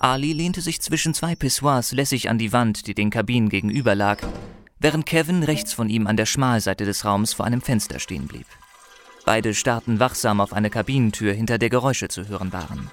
Ali 0.04 0.34
lehnte 0.34 0.60
sich 0.60 0.82
zwischen 0.82 1.14
zwei 1.14 1.34
Pissoirs 1.34 1.92
lässig 1.92 2.28
an 2.28 2.36
die 2.36 2.52
Wand, 2.52 2.86
die 2.86 2.94
den 2.94 3.08
Kabinen 3.08 3.48
gegenüber 3.48 3.94
lag, 3.94 4.18
während 4.78 5.06
Kevin 5.06 5.42
rechts 5.42 5.72
von 5.72 5.88
ihm 5.88 6.06
an 6.06 6.18
der 6.18 6.26
Schmalseite 6.26 6.84
des 6.84 7.06
Raums 7.06 7.32
vor 7.32 7.46
einem 7.46 7.62
Fenster 7.62 7.98
stehen 7.98 8.26
blieb. 8.26 8.44
Beide 9.24 9.54
starrten 9.54 10.00
wachsam 10.00 10.42
auf 10.42 10.52
eine 10.52 10.68
Kabinentür, 10.68 11.32
hinter 11.32 11.56
der 11.56 11.70
Geräusche 11.70 12.08
zu 12.08 12.28
hören 12.28 12.52
waren. 12.52 12.90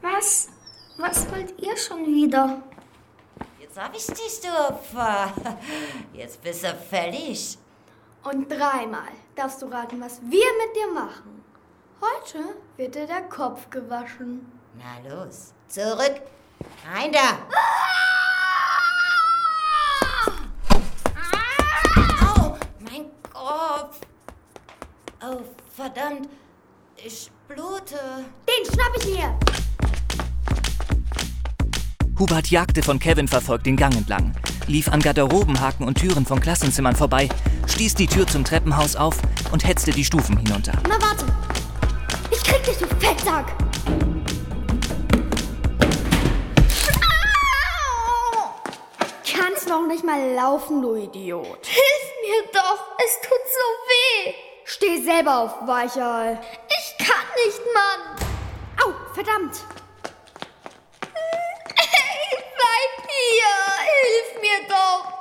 Was? 0.00 0.48
Was 0.96 1.28
wollt 1.32 1.54
ihr 1.60 1.76
schon 1.76 2.06
wieder? 2.06 2.62
Ich 3.98 4.06
dich, 4.06 4.40
du 4.40 4.48
Opfer. 4.48 5.32
Jetzt 6.12 6.40
bist 6.40 6.62
du 6.62 6.72
fällig. 6.72 7.58
Und 8.22 8.48
dreimal 8.48 9.10
darfst 9.34 9.60
du 9.60 9.66
raten, 9.66 10.00
was 10.00 10.20
wir 10.22 10.46
mit 10.64 10.76
dir 10.76 10.86
machen. 10.94 11.42
Heute 12.00 12.44
wird 12.76 12.94
dir 12.94 13.08
der 13.08 13.22
Kopf 13.22 13.68
gewaschen. 13.70 14.52
Na 14.76 15.00
los, 15.08 15.52
zurück. 15.66 16.20
Rein 16.86 17.10
da. 17.10 17.38
Au, 22.36 22.56
mein 22.78 23.10
Kopf. 23.32 23.98
Oh, 25.20 25.40
verdammt. 25.74 26.28
Ich 26.94 27.32
blute. 27.48 27.98
Den 28.46 28.64
schnapp 28.64 28.96
ich 28.98 29.06
mir. 29.06 29.47
Hubert 32.18 32.48
jagte 32.48 32.82
von 32.82 32.98
Kevin 32.98 33.28
verfolgt 33.28 33.66
den 33.66 33.76
Gang 33.76 33.94
entlang, 33.94 34.34
lief 34.66 34.88
an 34.88 34.98
Garderobenhaken 34.98 35.86
und 35.86 35.98
Türen 35.98 36.26
von 36.26 36.40
Klassenzimmern 36.40 36.96
vorbei, 36.96 37.28
stieß 37.68 37.94
die 37.94 38.08
Tür 38.08 38.26
zum 38.26 38.44
Treppenhaus 38.44 38.96
auf 38.96 39.18
und 39.52 39.64
hetzte 39.64 39.92
die 39.92 40.04
Stufen 40.04 40.36
hinunter. 40.36 40.72
Na 40.88 41.00
warte. 41.00 41.26
Ich 42.32 42.42
krieg 42.42 42.64
dich, 42.64 42.76
du 42.76 42.86
Fettsack. 42.98 43.46
Kannst 49.32 49.68
noch 49.68 49.86
nicht 49.86 50.04
mal 50.04 50.34
laufen, 50.34 50.82
du 50.82 50.96
Idiot. 50.96 51.64
Hilf 51.64 52.08
mir 52.24 52.52
doch, 52.52 52.96
es 52.98 53.20
tut 53.20 53.44
so 53.46 54.26
weh. 54.26 54.34
Steh 54.64 55.04
selber 55.04 55.38
auf, 55.38 55.68
Weichei. 55.68 56.36
Ich 56.68 57.06
kann 57.06 57.26
nicht, 57.46 57.60
Mann. 57.72 58.26
Au, 58.84 59.14
verdammt. 59.14 59.64
people! 64.68 65.12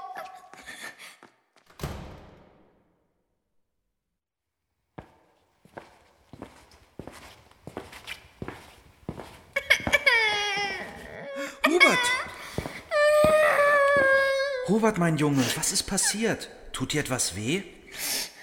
Hubert! 11.66 11.98
Hubert, 14.68 14.98
mein 14.98 15.18
Junge, 15.18 15.44
was 15.56 15.72
ist 15.72 15.84
passiert? 15.84 16.50
Tut 16.74 16.94
dir 16.94 17.02
etwas 17.02 17.36
weh? 17.36 17.64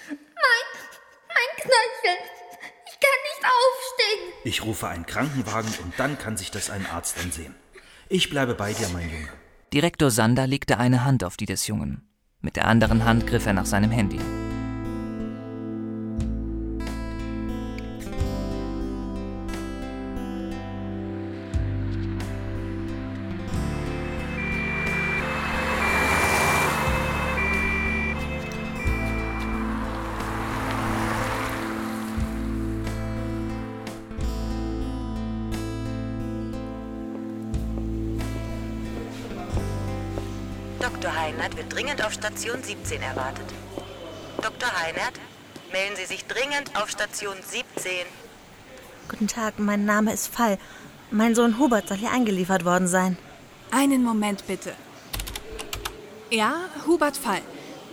Mein 0.09 1.49
Knöchel, 1.57 2.17
ich 2.87 2.99
kann 2.99 3.19
nicht 3.23 3.43
aufstehen. 3.43 4.33
Ich 4.43 4.63
rufe 4.63 4.87
einen 4.87 5.05
Krankenwagen 5.05 5.73
und 5.83 5.93
dann 5.97 6.17
kann 6.17 6.37
sich 6.37 6.51
das 6.51 6.69
ein 6.69 6.85
Arzt 6.87 7.17
ansehen. 7.19 7.55
Ich 8.09 8.29
bleibe 8.29 8.55
bei 8.55 8.73
dir, 8.73 8.87
mein 8.89 9.09
Junge. 9.09 9.44
Direktor 9.75 10.09
Sander 10.09 10.47
legte 10.47 10.77
eine 10.77 11.03
Hand 11.03 11.25
auf 11.25 11.35
die 11.35 11.45
des 11.45 11.67
Jungen. 11.67 12.07
Mit 12.39 12.55
der 12.55 12.65
anderen 12.65 13.03
Hand 13.03 13.27
griff 13.27 13.45
er 13.45 13.51
nach 13.51 13.65
seinem 13.65 13.91
Handy. 13.91 14.21
Dr. 41.05 41.21
Heinert 41.21 41.55
wird 41.55 41.71
dringend 41.71 42.03
auf 42.03 42.13
Station 42.13 42.63
17 42.63 42.99
erwartet. 42.99 43.45
Dr. 44.41 44.69
Heinert, 44.81 45.13
melden 45.71 45.95
Sie 45.95 46.05
sich 46.05 46.25
dringend 46.25 46.75
auf 46.75 46.89
Station 46.89 47.35
17. 47.47 47.91
Guten 49.09 49.27
Tag, 49.27 49.59
mein 49.59 49.85
Name 49.85 50.11
ist 50.11 50.33
Fall. 50.33 50.57
Mein 51.11 51.35
Sohn 51.35 51.59
Hubert 51.59 51.89
soll 51.89 51.97
hier 51.97 52.11
eingeliefert 52.11 52.65
worden 52.65 52.87
sein. 52.87 53.19
Einen 53.69 54.03
Moment 54.03 54.47
bitte. 54.47 54.73
Ja, 56.31 56.55
Hubert 56.87 57.17
Fall. 57.17 57.41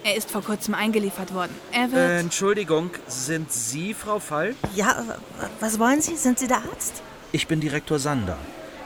Er 0.05 0.17
ist 0.17 0.31
vor 0.31 0.43
kurzem 0.43 0.73
eingeliefert 0.73 1.35
worden. 1.35 1.55
Er 1.71 1.89
Äh, 1.89 1.93
wird. 1.93 2.21
Entschuldigung, 2.21 2.93
sind 3.09 3.53
Sie 3.53 3.93
Frau 3.93 4.21
Fall? 4.21 4.55
Ja, 4.75 4.93
äh, 4.93 5.49
was 5.61 5.79
wollen 5.79 6.01
Sie? 6.01 6.17
Sind 6.17 6.39
Sie 6.39 6.49
der 6.49 6.63
Arzt? 6.73 7.03
Ich 7.31 7.47
bin 7.47 7.61
Direktor 7.61 7.99
Sander. 7.99 8.39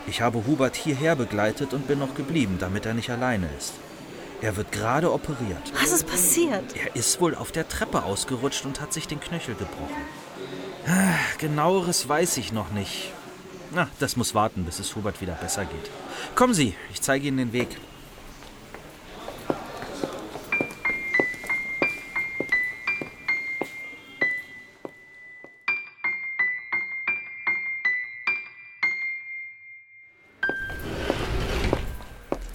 Ich 0.08 0.20
habe 0.20 0.44
Hubert 0.48 0.74
hierher 0.74 1.14
begleitet 1.14 1.72
und 1.72 1.86
bin 1.86 2.00
noch 2.00 2.16
geblieben, 2.16 2.56
damit 2.58 2.86
er 2.86 2.94
nicht 2.94 3.10
alleine 3.10 3.48
ist. 3.56 3.74
Er 4.42 4.56
wird 4.56 4.70
gerade 4.70 5.12
operiert. 5.12 5.72
Was 5.80 5.92
ist 5.92 6.06
passiert? 6.06 6.76
Er 6.76 6.94
ist 6.94 7.20
wohl 7.20 7.34
auf 7.34 7.52
der 7.52 7.68
Treppe 7.68 8.02
ausgerutscht 8.04 8.66
und 8.66 8.80
hat 8.80 8.92
sich 8.92 9.08
den 9.08 9.18
Knöchel 9.18 9.54
gebrochen. 9.54 9.96
Ah, 10.86 11.14
Genaueres 11.38 12.08
weiß 12.08 12.36
ich 12.36 12.52
noch 12.52 12.70
nicht. 12.70 13.12
Na, 13.74 13.88
das 13.98 14.16
muss 14.16 14.34
warten, 14.34 14.64
bis 14.64 14.78
es 14.78 14.94
Hubert 14.94 15.20
wieder 15.20 15.34
besser 15.34 15.64
geht. 15.64 15.90
Kommen 16.34 16.54
Sie, 16.54 16.74
ich 16.92 17.02
zeige 17.02 17.26
Ihnen 17.26 17.38
den 17.38 17.52
Weg. 17.52 17.68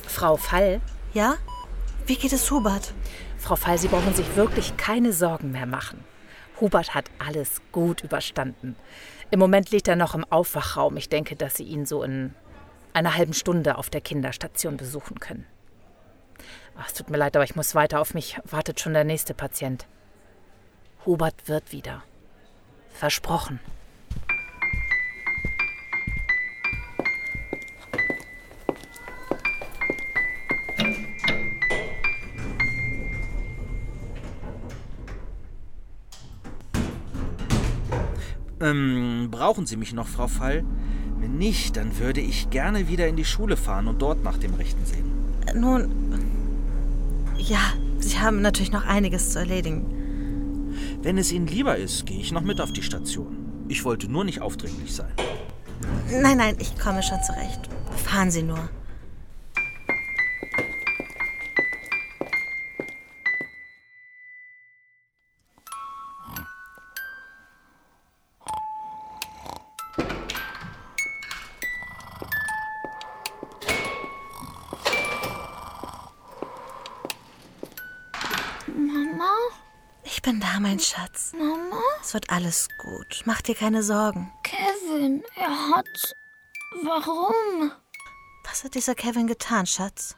Frau 0.08 0.38
Fall? 0.38 0.80
Ja? 1.13 1.38
Wie 2.12 2.17
geht 2.17 2.34
es 2.34 2.52
Hubert? 2.52 2.93
Frau 3.38 3.56
Fall, 3.56 3.78
Sie 3.78 3.88
brauchen 3.88 4.13
sich 4.13 4.36
wirklich 4.36 4.76
keine 4.76 5.13
Sorgen 5.13 5.54
mehr 5.54 5.65
machen. 5.65 6.04
Hubert 6.60 6.93
hat 6.93 7.10
alles 7.26 7.62
gut 7.71 8.04
überstanden. 8.04 8.76
Im 9.30 9.39
Moment 9.39 9.71
liegt 9.71 9.88
er 9.88 9.95
noch 9.95 10.13
im 10.13 10.26
Aufwachraum. 10.26 10.97
Ich 10.97 11.08
denke, 11.08 11.38
dass 11.38 11.56
Sie 11.56 11.63
ihn 11.63 11.86
so 11.86 12.04
in 12.04 12.36
einer 12.91 13.15
halben 13.15 13.32
Stunde 13.32 13.78
auf 13.78 13.89
der 13.89 14.02
Kinderstation 14.02 14.76
besuchen 14.76 15.21
können. 15.21 15.47
Ach, 16.78 16.88
es 16.88 16.95
tut 16.95 17.10
mir 17.10 17.15
leid, 17.15 17.38
aber 17.38 17.45
ich 17.45 17.56
muss 17.56 17.76
weiter. 17.76 18.02
Auf 18.02 18.13
mich 18.13 18.38
wartet 18.43 18.82
schon 18.82 18.91
der 18.91 19.06
nächste 19.06 19.34
Patient. 19.34 19.88
Hubert 21.06 21.47
wird 21.47 21.71
wieder. 21.71 22.04
Versprochen. 22.89 23.62
Ähm, 38.62 39.30
brauchen 39.32 39.65
Sie 39.65 39.76
mich 39.76 39.93
noch, 39.93 40.08
Frau 40.08 40.28
Fall? 40.28 40.63
Wenn 41.19 41.38
nicht, 41.38 41.78
dann 41.78 41.97
würde 42.00 42.21
ich 42.21 42.50
gerne 42.50 42.88
wieder 42.88 43.08
in 43.08 43.15
die 43.15 43.26
Schule 43.26 43.58
fahren 43.58 43.88
und 43.88 44.02
dort 44.02 44.24
nach 44.24 44.38
dem 44.38 44.54
Rechten 44.54 44.86
sehen. 44.86 45.12
Nun, 45.56 45.89
ja, 47.38 47.74
Sie 48.00 48.19
haben 48.19 48.41
natürlich 48.41 48.71
noch 48.71 48.86
einiges 48.86 49.32
zu 49.32 49.39
erledigen. 49.39 49.86
Wenn 51.02 51.17
es 51.17 51.32
Ihnen 51.32 51.47
lieber 51.47 51.76
ist, 51.78 52.06
gehe 52.06 52.19
ich 52.19 52.32
noch 52.32 52.41
mit 52.41 52.62
auf 52.62 52.71
die 52.71 52.84
Station. 52.84 53.65
Ich 53.67 53.84
wollte 53.84 54.12
nur 54.12 54.24
nicht 54.24 54.41
aufdringlich 54.41 54.93
sein. 54.93 55.12
Nein, 56.12 56.38
nein, 56.38 56.56
ich 56.60 56.78
komme 56.78 57.02
schon 57.02 57.21
zurecht. 57.24 57.69
Fahren 57.95 58.32
Sie 58.32 58.43
nur. 58.43 58.69
Schatz. 80.91 81.32
Mama? 81.34 81.82
Es 82.01 82.13
wird 82.13 82.30
alles 82.30 82.67
gut. 82.77 83.21
Mach 83.25 83.41
dir 83.41 83.56
keine 83.56 83.82
Sorgen. 83.82 84.30
Kevin, 84.43 85.23
er 85.36 85.69
hat. 85.69 86.15
Warum? 86.84 87.71
Was 88.43 88.65
hat 88.65 88.75
dieser 88.75 88.93
Kevin 88.95 89.27
getan, 89.27 89.65
Schatz? 89.65 90.17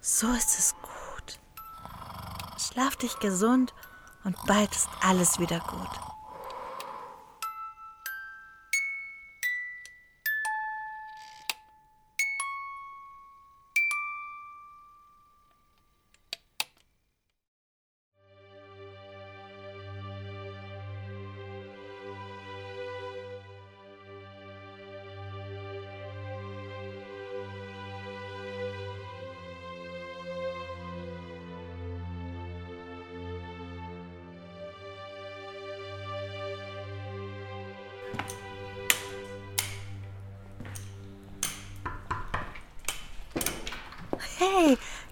So 0.00 0.28
ist 0.32 0.58
es 0.58 0.74
gut. 0.82 1.38
Schlaf 2.58 2.96
dich 2.96 3.16
gesund 3.20 3.72
und 4.24 4.36
bald 4.46 4.72
ist 4.72 4.88
alles 5.02 5.38
wieder 5.38 5.60
gut. 5.60 6.09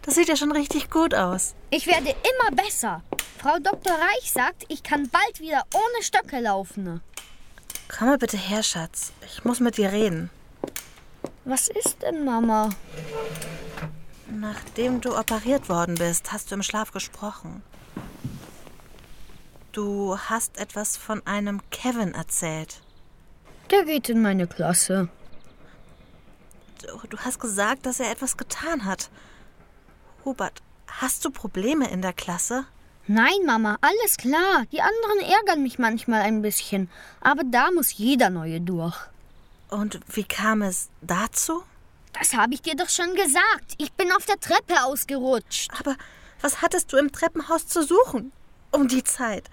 Das 0.09 0.15
sieht 0.15 0.29
ja 0.29 0.37
schon 0.37 0.53
richtig 0.53 0.89
gut 0.89 1.15
aus. 1.15 1.55
Ich 1.69 1.87
werde 1.87 2.09
immer 2.09 2.57
besser. 2.57 3.03
Frau 3.39 3.59
Dr. 3.59 3.93
Reich 3.93 4.33
sagt, 4.33 4.65
ich 4.69 4.83
kann 4.83 5.11
bald 5.11 5.39
wieder 5.39 5.63
ohne 5.75 6.03
Stöcke 6.03 6.41
laufen. 6.41 7.03
Komm 7.89 8.09
mal 8.09 8.17
bitte 8.17 8.39
her, 8.39 8.63
Schatz. 8.63 9.13
Ich 9.27 9.45
muss 9.45 9.61
mit 9.61 9.77
dir 9.77 9.93
reden. 9.93 10.31
Was 11.45 11.69
ist 11.69 12.01
denn, 12.01 12.25
Mama? 12.25 12.71
Nachdem 14.31 15.03
du 15.03 15.15
operiert 15.15 15.69
worden 15.69 15.97
bist, 15.97 16.33
hast 16.33 16.51
du 16.51 16.55
im 16.55 16.63
Schlaf 16.63 16.91
gesprochen. 16.91 17.63
Du 19.73 20.19
hast 20.19 20.57
etwas 20.57 20.97
von 20.97 21.21
einem 21.27 21.61
Kevin 21.69 22.15
erzählt. 22.15 22.81
Der 23.71 23.85
geht 23.85 24.09
in 24.09 24.23
meine 24.23 24.47
Klasse. 24.47 25.11
Du, 26.81 27.07
du 27.09 27.19
hast 27.19 27.41
gesagt, 27.41 27.85
dass 27.85 28.01
er 28.01 28.11
etwas 28.11 28.39
getan 28.39 28.87
hat. 28.87 29.11
Hubert, 30.29 30.61
hast 30.87 31.25
du 31.25 31.31
Probleme 31.31 31.91
in 31.91 32.03
der 32.03 32.13
Klasse? 32.13 32.67
Nein, 33.07 33.47
Mama, 33.47 33.79
alles 33.81 34.19
klar. 34.19 34.67
Die 34.71 34.83
anderen 34.83 35.21
ärgern 35.21 35.63
mich 35.63 35.79
manchmal 35.79 36.21
ein 36.21 36.43
bisschen. 36.43 36.91
Aber 37.23 37.45
da 37.45 37.71
muss 37.71 37.97
jeder 37.97 38.29
Neue 38.29 38.61
durch. 38.61 38.95
Und 39.71 39.99
wie 40.09 40.25
kam 40.25 40.61
es 40.61 40.91
dazu? 41.01 41.63
Das 42.13 42.35
habe 42.35 42.53
ich 42.53 42.61
dir 42.61 42.77
doch 42.77 42.91
schon 42.91 43.15
gesagt. 43.15 43.73
Ich 43.79 43.91
bin 43.93 44.13
auf 44.13 44.27
der 44.27 44.39
Treppe 44.39 44.85
ausgerutscht. 44.85 45.71
Aber 45.81 45.97
was 46.43 46.61
hattest 46.61 46.93
du 46.93 46.99
im 46.99 47.11
Treppenhaus 47.11 47.67
zu 47.67 47.83
suchen? 47.83 48.31
Um 48.71 48.87
die 48.87 49.05
Zeit. 49.05 49.49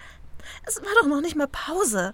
Es 0.66 0.76
war 0.82 0.92
doch 1.00 1.08
noch 1.08 1.22
nicht 1.22 1.36
mal 1.36 1.48
Pause. 1.48 2.12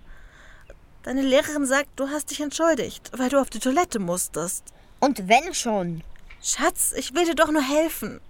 Deine 1.02 1.22
Lehrerin 1.22 1.66
sagt, 1.66 1.88
du 1.96 2.10
hast 2.10 2.30
dich 2.30 2.40
entschuldigt, 2.40 3.10
weil 3.16 3.28
du 3.28 3.40
auf 3.40 3.50
die 3.50 3.58
Toilette 3.58 3.98
musstest. 3.98 4.66
Und 5.00 5.26
wenn 5.26 5.52
schon. 5.52 6.04
Schatz, 6.40 6.92
ich 6.96 7.12
will 7.12 7.24
dir 7.24 7.34
doch 7.34 7.50
nur 7.50 7.62
helfen. 7.62 8.20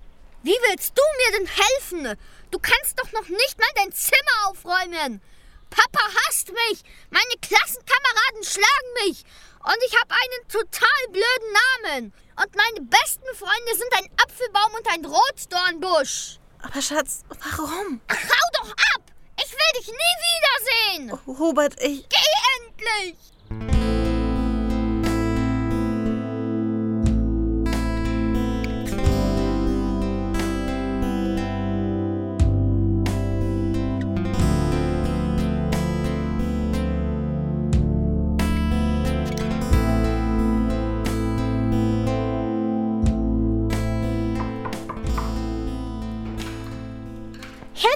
Wie 0.43 0.57
willst 0.69 0.93
du 0.97 1.03
mir 1.19 1.39
denn 1.39 1.47
helfen? 1.47 2.19
Du 2.51 2.59
kannst 2.59 2.99
doch 2.99 3.11
noch 3.13 3.29
nicht 3.29 3.59
mal 3.59 3.71
dein 3.77 3.93
Zimmer 3.93 4.49
aufräumen. 4.49 5.23
Papa 5.71 6.05
hasst 6.27 6.49
mich. 6.53 6.83
Meine 7.11 7.37
Klassenkameraden 7.41 8.45
schlagen 8.45 9.07
mich. 9.07 9.25
Und 9.65 9.79
ich 9.87 9.97
habe 9.99 10.11
einen 10.11 10.49
total 10.49 11.09
blöden 11.11 11.53
Namen. 11.63 12.13
Und 12.43 12.57
meine 12.57 12.81
besten 12.87 13.35
Freunde 13.37 13.77
sind 13.77 13.93
ein 13.99 14.11
Apfelbaum 14.23 14.73
und 14.75 14.89
ein 14.93 15.05
Rotdornbusch. 15.05 16.39
Aber 16.61 16.83
Schatz, 16.83 17.23
warum? 17.29 18.01
Ach, 18.09 18.17
hau 18.17 18.65
doch 18.65 18.71
ab! 18.71 19.03
Ich 19.37 19.53
will 19.53 19.81
dich 19.81 19.89
nie 19.89 20.99
wiedersehen! 20.99 21.27
Hubert, 21.27 21.81
ich. 21.81 22.07
Geh 22.09 22.67
endlich! 22.67 23.82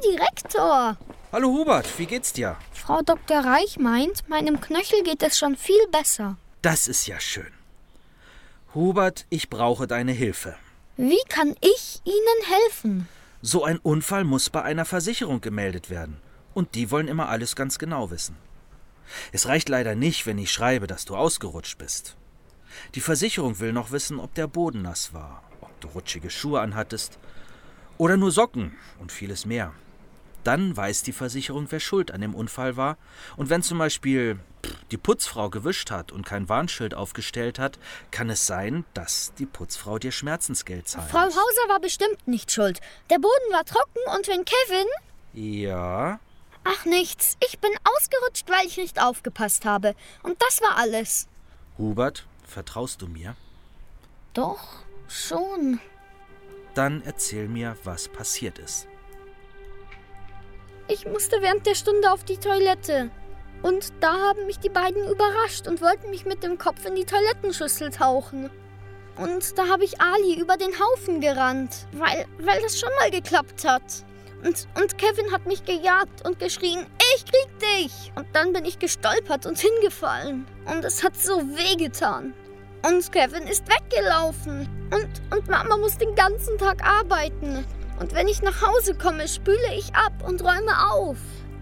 Direktor! 0.07 0.97
Hallo 1.33 1.49
Hubert, 1.49 1.99
wie 1.99 2.07
geht's 2.07 2.33
dir? 2.33 2.57
Frau 2.73 3.03
Dr. 3.03 3.45
Reich 3.45 3.79
meint, 3.79 4.29
meinem 4.29 4.61
Knöchel 4.61 5.03
geht 5.03 5.23
es 5.23 5.37
schon 5.37 5.57
viel 5.57 5.85
besser. 5.91 6.37
Das 6.63 6.87
ist 6.87 7.07
ja 7.07 7.19
schön. 7.19 7.53
Hubert, 8.75 9.27
ich 9.31 9.51
brauche 9.51 9.87
deine 9.87 10.13
Hilfe. 10.13 10.55
Wie 10.97 11.23
kann 11.29 11.55
ich 11.61 12.01
Ihnen 12.05 12.55
helfen? 12.55 13.09
So 13.43 13.65
ein 13.65 13.79
Unfall 13.79 14.25
muss 14.25 14.49
bei 14.49 14.63
einer 14.63 14.85
Versicherung 14.85 15.41
gemeldet 15.41 15.91
werden. 15.91 16.19
Und 16.55 16.75
die 16.75 16.91
wollen 16.91 17.09
immer 17.09 17.29
alles 17.29 17.57
ganz 17.57 17.79
genau 17.79 18.11
wissen. 18.11 18.37
Es 19.33 19.47
reicht 19.47 19.69
leider 19.69 19.95
nicht, 19.95 20.25
wenn 20.27 20.39
ich 20.39 20.53
schreibe, 20.53 20.87
dass 20.87 21.05
du 21.05 21.17
ausgerutscht 21.17 21.79
bist. 21.79 22.17
Die 22.95 23.01
Versicherung 23.01 23.59
will 23.59 23.73
noch 23.73 23.91
wissen, 23.91 24.21
ob 24.21 24.35
der 24.35 24.47
Boden 24.47 24.83
nass 24.83 25.13
war, 25.13 25.43
ob 25.61 25.81
du 25.81 25.89
rutschige 25.89 26.31
Schuhe 26.31 26.61
anhattest 26.61 27.19
oder 27.99 28.17
nur 28.17 28.31
Socken 28.31 28.77
und 29.01 29.11
vieles 29.11 29.47
mehr. 29.47 29.73
Dann 30.47 30.77
weiß 30.77 31.03
die 31.03 31.13
Versicherung, 31.13 31.67
wer 31.71 31.81
schuld 31.81 32.13
an 32.13 32.21
dem 32.21 32.33
Unfall 32.33 32.77
war. 32.77 32.99
Und 33.37 33.51
wenn 33.51 33.65
zum 33.65 33.79
Beispiel 33.79 34.39
die 34.93 34.97
Putzfrau 34.97 35.51
gewischt 35.51 35.91
hat 35.91 36.13
und 36.13 36.25
kein 36.25 36.49
Warnschild 36.49 36.95
aufgestellt 36.95 37.59
hat, 37.59 37.81
kann 38.13 38.31
es 38.31 38.47
sein, 38.47 38.85
dass 38.95 39.33
die 39.41 39.47
Putzfrau 39.47 39.99
dir 39.99 40.13
Schmerzensgeld 40.13 40.87
zahlt. 40.87 41.11
Frau 41.11 41.23
Hauser 41.23 41.69
war 41.69 41.81
bestimmt 41.81 42.29
nicht 42.29 42.53
schuld. 42.53 42.81
Der 43.11 43.17
Boden 43.17 43.51
war 43.51 43.65
trocken 43.65 43.99
und 44.17 44.29
wenn 44.29 44.45
Kevin. 44.45 44.87
Ja. 45.33 46.21
Ach 46.63 46.85
nichts. 46.85 47.37
Ich 47.45 47.59
bin 47.59 47.73
ausgerutscht, 47.83 48.49
weil 48.49 48.67
ich 48.69 48.77
nicht 48.77 49.03
aufgepasst 49.03 49.65
habe. 49.65 49.97
Und 50.23 50.41
das 50.41 50.61
war 50.63 50.77
alles. 50.77 51.27
Hubert, 51.77 52.25
vertraust 52.47 53.03
du 53.03 53.09
mir? 53.09 53.35
Doch, 54.33 54.85
schon. 55.09 55.81
Dann 56.75 57.03
erzähl 57.03 57.49
mir, 57.49 57.77
was 57.83 58.07
passiert 58.07 58.61
ist. 58.61 58.87
Ich 60.89 61.05
musste 61.05 61.43
während 61.43 61.67
der 61.67 61.75
Stunde 61.75 62.13
auf 62.13 62.25
die 62.25 62.39
Toilette. 62.39 63.11
Und 63.63 63.93
da 64.01 64.13
haben 64.13 64.47
mich 64.47 64.61
die 64.61 64.69
beiden 64.69 65.09
überrascht 65.09 65.67
und 65.67 65.81
wollten 65.81 66.11
mich 66.11 66.27
mit 66.27 66.43
dem 66.43 66.59
Kopf 66.59 66.85
in 66.87 66.95
die 66.95 67.05
Toilettenschüssel 67.05 67.91
tauchen. 67.91 68.51
Und 69.17 69.59
da 69.59 69.67
habe 69.69 69.85
ich 69.85 70.01
Ali 70.01 70.39
über 70.39 70.57
den 70.57 70.73
Haufen 70.79 71.21
gerannt, 71.21 71.87
weil, 71.93 72.27
weil 72.39 72.61
das 72.61 72.79
schon 72.79 72.91
mal 73.01 73.11
geklappt 73.11 73.67
hat. 73.67 73.83
Und, 74.45 74.69
und 74.81 74.99
Kevin 74.99 75.33
hat 75.33 75.47
mich 75.47 75.65
gejagt 75.65 76.25
und 76.25 76.39
geschrien, 76.39 76.87
ich 77.17 77.25
krieg 77.25 77.49
dich! 77.59 78.13
Und 78.15 78.27
dann 78.35 78.53
bin 78.53 78.65
ich 78.65 78.79
gestolpert 78.79 79.47
und 79.47 79.59
hingefallen. 79.59 80.47
Und 80.67 80.85
es 80.85 81.03
hat 81.03 81.17
so 81.17 81.41
weh 81.41 81.77
getan. 81.77 82.35
Und 82.89 83.11
Kevin 83.11 83.45
ist 83.45 83.65
weggelaufen. 83.67 84.69
Und, 84.93 85.37
und 85.37 85.49
Mama 85.49 85.77
muss 85.79 85.99
den 85.99 86.15
ganzen 86.15 86.59
Tag 86.59 86.85
arbeiten. 86.85 87.65
Und 87.99 88.15
wenn 88.15 88.29
ich 88.29 88.43
nach 88.43 88.63
Hause 88.63 88.95
komme, 88.95 89.27
spüle 89.29 89.75
ich 89.77 89.95
ab 89.95 90.13
und 90.27 90.43
räume 90.43 90.91
auf. 90.93 91.17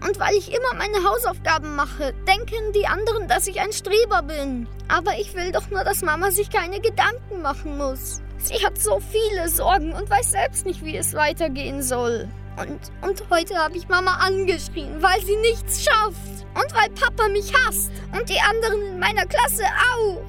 Und 0.05 0.19
weil 0.19 0.35
ich 0.35 0.53
immer 0.53 0.73
meine 0.75 1.07
Hausaufgaben 1.07 1.75
mache, 1.75 2.13
denken 2.27 2.73
die 2.73 2.85
anderen, 2.85 3.27
dass 3.27 3.47
ich 3.47 3.61
ein 3.61 3.71
Streber 3.71 4.21
bin. 4.21 4.67
Aber 4.87 5.17
ich 5.17 5.33
will 5.33 5.51
doch 5.51 5.69
nur, 5.69 5.83
dass 5.83 6.01
Mama 6.01 6.31
sich 6.31 6.49
keine 6.49 6.79
Gedanken 6.79 7.41
machen 7.41 7.77
muss. 7.77 8.21
Sie 8.37 8.63
hat 8.63 8.77
so 8.77 8.99
viele 8.99 9.49
Sorgen 9.49 9.93
und 9.93 10.09
weiß 10.09 10.31
selbst 10.31 10.65
nicht, 10.65 10.83
wie 10.83 10.97
es 10.97 11.13
weitergehen 11.13 11.81
soll. 11.81 12.27
Und, 12.57 12.79
und 13.01 13.23
heute 13.29 13.55
habe 13.55 13.77
ich 13.77 13.87
Mama 13.87 14.17
angeschrien, 14.17 15.01
weil 15.01 15.21
sie 15.21 15.37
nichts 15.37 15.85
schafft. 15.85 16.45
Und 16.53 16.73
weil 16.73 16.89
Papa 16.91 17.27
mich 17.29 17.53
hasst. 17.53 17.91
Und 18.17 18.29
die 18.29 18.39
anderen 18.39 18.81
in 18.81 18.99
meiner 18.99 19.25
Klasse 19.25 19.63
auch. 19.63 20.21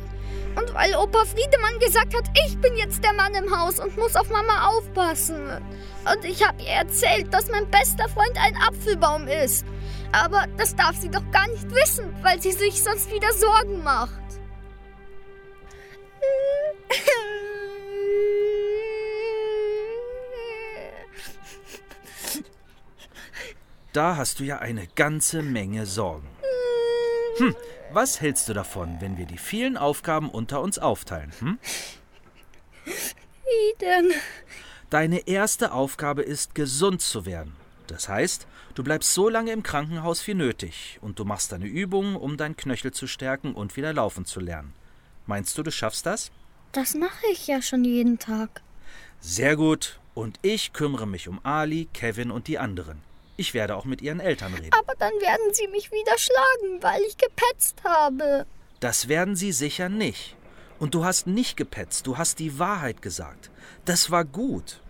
Und 0.57 0.73
weil 0.73 0.95
Opa 0.97 1.25
Friedemann 1.25 1.79
gesagt 1.79 2.15
hat, 2.15 2.25
ich 2.47 2.59
bin 2.59 2.75
jetzt 2.77 3.05
der 3.05 3.13
Mann 3.13 3.35
im 3.35 3.55
Haus 3.55 3.79
und 3.79 3.97
muss 3.97 4.17
auf 4.17 4.31
Mama 4.31 4.69
aufpassen. 4.69 5.51
Und 6.11 6.25
ich 6.25 6.47
habe 6.47 6.63
ihr 6.63 6.71
erzählt, 6.71 7.33
dass 7.33 7.51
mein 7.51 7.71
bester 7.71 8.09
Freund 8.09 8.37
ein 8.39 8.57
Apfelbaum 8.57 9.29
ist. 9.29 9.67
Aber 10.13 10.47
das 10.57 10.75
darf 10.75 10.97
sie 10.97 11.11
doch 11.11 11.31
gar 11.31 11.47
nicht 11.49 11.71
wissen, 11.71 12.15
weil 12.23 12.41
sie 12.41 12.53
sich 12.53 12.83
sonst 12.83 13.13
wieder 13.13 13.33
Sorgen 13.33 13.83
macht. 13.83 14.23
Da 23.93 24.17
hast 24.17 24.41
du 24.41 24.45
ja 24.45 24.59
eine 24.59 24.87
ganze 24.87 25.43
Menge 25.43 25.87
Sorgen. 25.87 26.29
Hm, 27.39 27.55
was 27.97 28.21
hältst 28.21 28.47
du 28.51 28.53
davon, 28.53 29.01
wenn 29.01 29.17
wir 29.17 29.25
die 29.25 29.39
vielen 29.39 29.79
Aufgaben 29.79 30.29
unter 30.29 30.61
uns 30.61 30.79
aufteilen? 30.79 31.33
Hm? 31.39 31.59
Wie 32.85 33.79
denn? 33.81 34.13
Deine 34.91 35.27
erste 35.27 35.73
Aufgabe 35.73 36.21
ist, 36.21 36.55
gesund 36.55 37.01
zu 37.01 37.25
werden. 37.25 37.57
Das 37.87 38.11
heißt, 38.11 38.47
du 38.75 38.85
bleibst 38.85 39.15
so 39.15 39.31
lange 39.31 39.51
im 39.51 39.63
Krankenhaus 39.63 40.27
wie 40.27 40.35
nötig 40.35 40.99
und 41.01 41.19
du 41.19 41.25
machst 41.25 41.53
deine 41.53 41.65
Übungen, 41.65 42.17
um 42.17 42.37
deinen 42.37 42.57
Knöchel 42.59 42.93
zu 42.93 43.07
stärken 43.07 43.55
und 43.55 43.79
wieder 43.79 43.95
laufen 43.95 44.27
zu 44.27 44.41
lernen. 44.41 44.75
Meinst 45.25 45.57
du, 45.57 45.63
du 45.63 45.73
schaffst 45.73 46.05
das? 46.05 46.31
Das 46.73 46.95
mache 46.95 47.25
ich 47.33 47.47
ja 47.47 47.63
schon 47.63 47.83
jeden 47.83 48.19
Tag. 48.19 48.61
Sehr 49.21 49.57
gut. 49.57 50.01
Und 50.13 50.39
ich 50.43 50.75
kümmere 50.75 51.07
mich 51.07 51.29
um 51.29 51.41
Ali, 51.45 51.89
Kevin 51.95 52.31
und 52.31 52.47
die 52.47 52.59
anderen. 52.59 53.06
Ich 53.37 53.55
werde 53.55 53.77
auch 53.77 53.85
mit 53.85 54.01
ihren 54.01 54.21
Eltern 54.21 54.55
reden. 54.55 54.73
Aber 54.73 54.95
dann 54.99 55.13
werden 55.21 55.53
sie 55.53 55.69
mich 55.69 55.93
wieder 55.93 56.17
schlagen, 56.17 56.83
weil 56.83 57.03
ich 57.03 57.17
gepetzt 57.17 57.83
habe. 57.85 58.47
Das 58.81 59.09
werden 59.09 59.37
sie 59.37 59.53
sicher 59.53 59.89
nicht. 59.89 60.37
Und 60.79 60.95
du 60.95 61.05
hast 61.05 61.27
nicht 61.27 61.57
gepetzt, 61.57 62.07
du 62.07 62.19
hast 62.19 62.39
die 62.39 62.59
Wahrheit 62.59 63.01
gesagt. 63.03 63.51
Das 63.85 64.11
war 64.11 64.25
gut. 64.25 64.81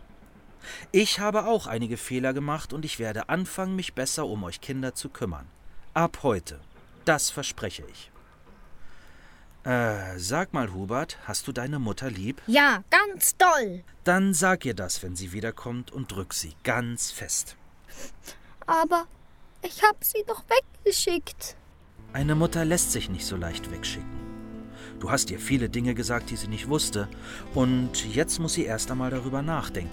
Ich 0.90 1.20
habe 1.20 1.46
auch 1.46 1.66
einige 1.66 1.96
Fehler 1.96 2.32
gemacht 2.32 2.72
und 2.72 2.84
ich 2.84 2.98
werde 2.98 3.28
anfangen, 3.28 3.76
mich 3.76 3.94
besser 3.94 4.26
um 4.26 4.42
euch 4.44 4.60
Kinder 4.60 4.94
zu 4.94 5.08
kümmern. 5.08 5.46
Ab 5.94 6.18
heute. 6.22 6.60
Das 7.04 7.30
verspreche 7.30 7.84
ich. 7.90 8.10
Äh, 9.64 10.18
sag 10.18 10.52
mal, 10.52 10.72
Hubert, 10.72 11.18
hast 11.24 11.48
du 11.48 11.52
deine 11.52 11.78
Mutter 11.78 12.10
lieb? 12.10 12.40
Ja, 12.46 12.84
ganz 12.90 13.36
doll. 13.36 13.82
Dann 14.04 14.34
sag 14.34 14.64
ihr 14.64 14.74
das, 14.74 15.02
wenn 15.02 15.16
sie 15.16 15.32
wiederkommt 15.32 15.90
und 15.90 16.12
drück 16.12 16.34
sie 16.34 16.54
ganz 16.62 17.10
fest. 17.10 17.56
Aber 18.82 19.06
ich 19.62 19.82
habe 19.82 19.98
sie 20.00 20.24
doch 20.26 20.42
weggeschickt. 20.48 21.56
Eine 22.12 22.34
Mutter 22.34 22.64
lässt 22.64 22.92
sich 22.92 23.08
nicht 23.08 23.26
so 23.26 23.36
leicht 23.36 23.70
wegschicken. 23.70 24.16
Du 25.00 25.10
hast 25.10 25.30
ihr 25.30 25.38
viele 25.38 25.68
Dinge 25.68 25.94
gesagt, 25.94 26.30
die 26.30 26.36
sie 26.36 26.48
nicht 26.48 26.68
wusste, 26.68 27.08
und 27.54 28.14
jetzt 28.14 28.38
muss 28.38 28.54
sie 28.54 28.64
erst 28.64 28.90
einmal 28.90 29.10
darüber 29.10 29.42
nachdenken. 29.42 29.90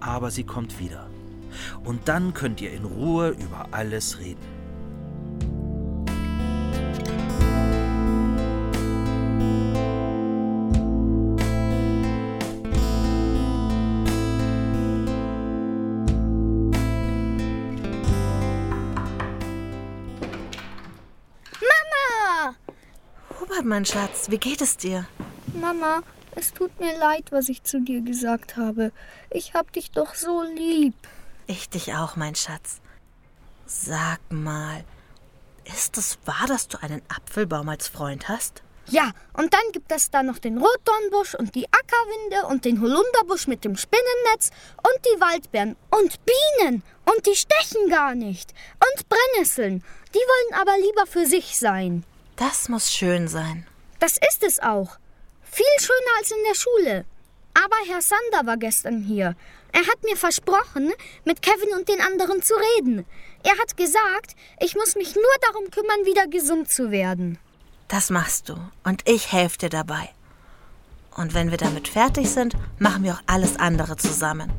Aber 0.00 0.30
sie 0.30 0.44
kommt 0.44 0.78
wieder. 0.78 1.08
Und 1.84 2.08
dann 2.08 2.34
könnt 2.34 2.60
ihr 2.60 2.72
in 2.72 2.84
Ruhe 2.84 3.30
über 3.30 3.68
alles 3.72 4.18
reden. 4.18 4.55
Mein 23.66 23.84
Schatz, 23.84 24.30
wie 24.30 24.38
geht 24.38 24.62
es 24.62 24.76
dir? 24.76 25.06
Mama, 25.60 26.02
es 26.34 26.52
tut 26.52 26.78
mir 26.80 26.96
leid, 26.98 27.32
was 27.32 27.48
ich 27.48 27.64
zu 27.64 27.80
dir 27.80 28.00
gesagt 28.00 28.56
habe. 28.56 28.92
Ich 29.30 29.54
hab 29.54 29.72
dich 29.72 29.90
doch 29.90 30.14
so 30.14 30.42
lieb. 30.42 30.94
Ich 31.46 31.68
dich 31.68 31.94
auch, 31.94 32.16
mein 32.16 32.34
Schatz. 32.34 32.80
Sag 33.66 34.20
mal, 34.30 34.84
ist 35.64 35.98
es 35.98 36.18
wahr, 36.24 36.46
dass 36.46 36.68
du 36.68 36.80
einen 36.80 37.02
Apfelbaum 37.08 37.68
als 37.68 37.88
Freund 37.88 38.28
hast? 38.28 38.62
Ja, 38.88 39.10
und 39.32 39.52
dann 39.52 39.72
gibt 39.72 39.90
es 39.90 40.10
da 40.10 40.22
noch 40.22 40.38
den 40.38 40.58
Rotdornbusch 40.58 41.34
und 41.34 41.56
die 41.56 41.66
Ackerwinde 41.66 42.46
und 42.46 42.64
den 42.64 42.80
Holunderbusch 42.80 43.48
mit 43.48 43.64
dem 43.64 43.76
Spinnennetz 43.76 44.50
und 44.76 45.04
die 45.04 45.20
Waldbeeren 45.20 45.74
und 45.90 46.20
Bienen 46.24 46.84
und 47.04 47.26
die 47.26 47.34
stechen 47.34 47.88
gar 47.90 48.14
nicht 48.14 48.54
und 48.74 49.08
Brennnesseln. 49.08 49.82
Die 50.14 50.18
wollen 50.18 50.60
aber 50.60 50.78
lieber 50.78 51.06
für 51.06 51.26
sich 51.26 51.58
sein. 51.58 52.04
Das 52.36 52.68
muss 52.68 52.92
schön 52.92 53.28
sein. 53.28 53.66
Das 53.98 54.18
ist 54.30 54.42
es 54.42 54.60
auch. 54.60 54.98
Viel 55.42 55.64
schöner 55.80 56.18
als 56.18 56.30
in 56.30 56.44
der 56.46 56.54
Schule. 56.54 57.04
Aber 57.54 57.76
Herr 57.86 58.02
Sander 58.02 58.46
war 58.46 58.58
gestern 58.58 59.00
hier. 59.00 59.34
Er 59.72 59.80
hat 59.80 60.02
mir 60.04 60.16
versprochen, 60.16 60.92
mit 61.24 61.40
Kevin 61.40 61.74
und 61.74 61.88
den 61.88 62.00
anderen 62.00 62.42
zu 62.42 62.54
reden. 62.76 63.06
Er 63.42 63.56
hat 63.58 63.76
gesagt, 63.76 64.36
ich 64.60 64.74
muss 64.74 64.96
mich 64.96 65.14
nur 65.14 65.24
darum 65.40 65.70
kümmern, 65.70 66.04
wieder 66.04 66.26
gesund 66.26 66.70
zu 66.70 66.90
werden. 66.90 67.38
Das 67.88 68.10
machst 68.10 68.50
du. 68.50 68.56
Und 68.84 69.08
ich 69.08 69.32
helfe 69.32 69.58
dir 69.58 69.70
dabei. 69.70 70.10
Und 71.16 71.32
wenn 71.32 71.50
wir 71.50 71.58
damit 71.58 71.88
fertig 71.88 72.28
sind, 72.28 72.54
machen 72.78 73.04
wir 73.04 73.14
auch 73.14 73.22
alles 73.26 73.58
andere 73.58 73.96
zusammen. 73.96 74.52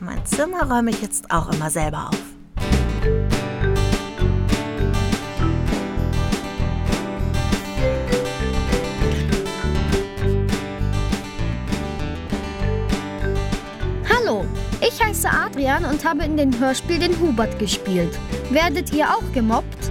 Mein 0.00 0.24
Zimmer 0.26 0.70
räume 0.70 0.90
ich 0.90 1.00
jetzt 1.00 1.30
auch 1.30 1.50
immer 1.50 1.70
selber 1.70 2.10
auf. 2.10 3.33
Ich 14.94 15.04
heiße 15.04 15.28
Adrian 15.28 15.84
und 15.84 16.04
habe 16.04 16.22
in 16.24 16.36
dem 16.36 16.56
Hörspiel 16.58 16.98
den 17.00 17.20
Hubert 17.20 17.58
gespielt. 17.58 18.16
Werdet 18.50 18.92
ihr 18.92 19.10
auch 19.10 19.32
gemobbt? 19.32 19.90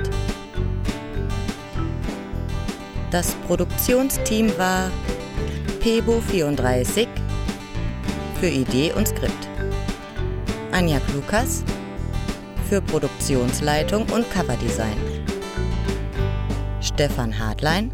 Das 3.10 3.34
Produktionsteam 3.46 4.56
war 4.58 4.90
Pebo 5.88 6.20
34 6.20 7.08
für 8.38 8.48
Idee 8.50 8.92
und 8.92 9.08
Skript. 9.08 9.48
Anja 10.70 11.00
Klukas 11.00 11.64
für 12.68 12.82
Produktionsleitung 12.82 14.02
und 14.12 14.30
Coverdesign. 14.30 14.98
Stefan 16.82 17.38
Hartlein 17.38 17.90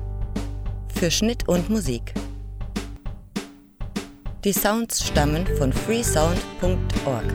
für 0.92 1.09
Schnitt 1.09 1.46
und 1.46 1.71
Musik. 1.71 2.12
Die 4.42 4.52
Sounds 4.52 5.06
stammen 5.06 5.46
von 5.56 5.73
freesound.org. 5.73 7.33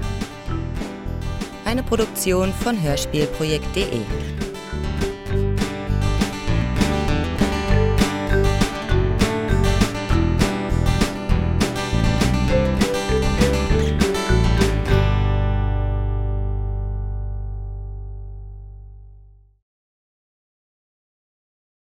Eine 1.63 1.83
Produktion 1.83 2.51
von 2.51 2.83
hörspielprojekt.de. 2.83 4.48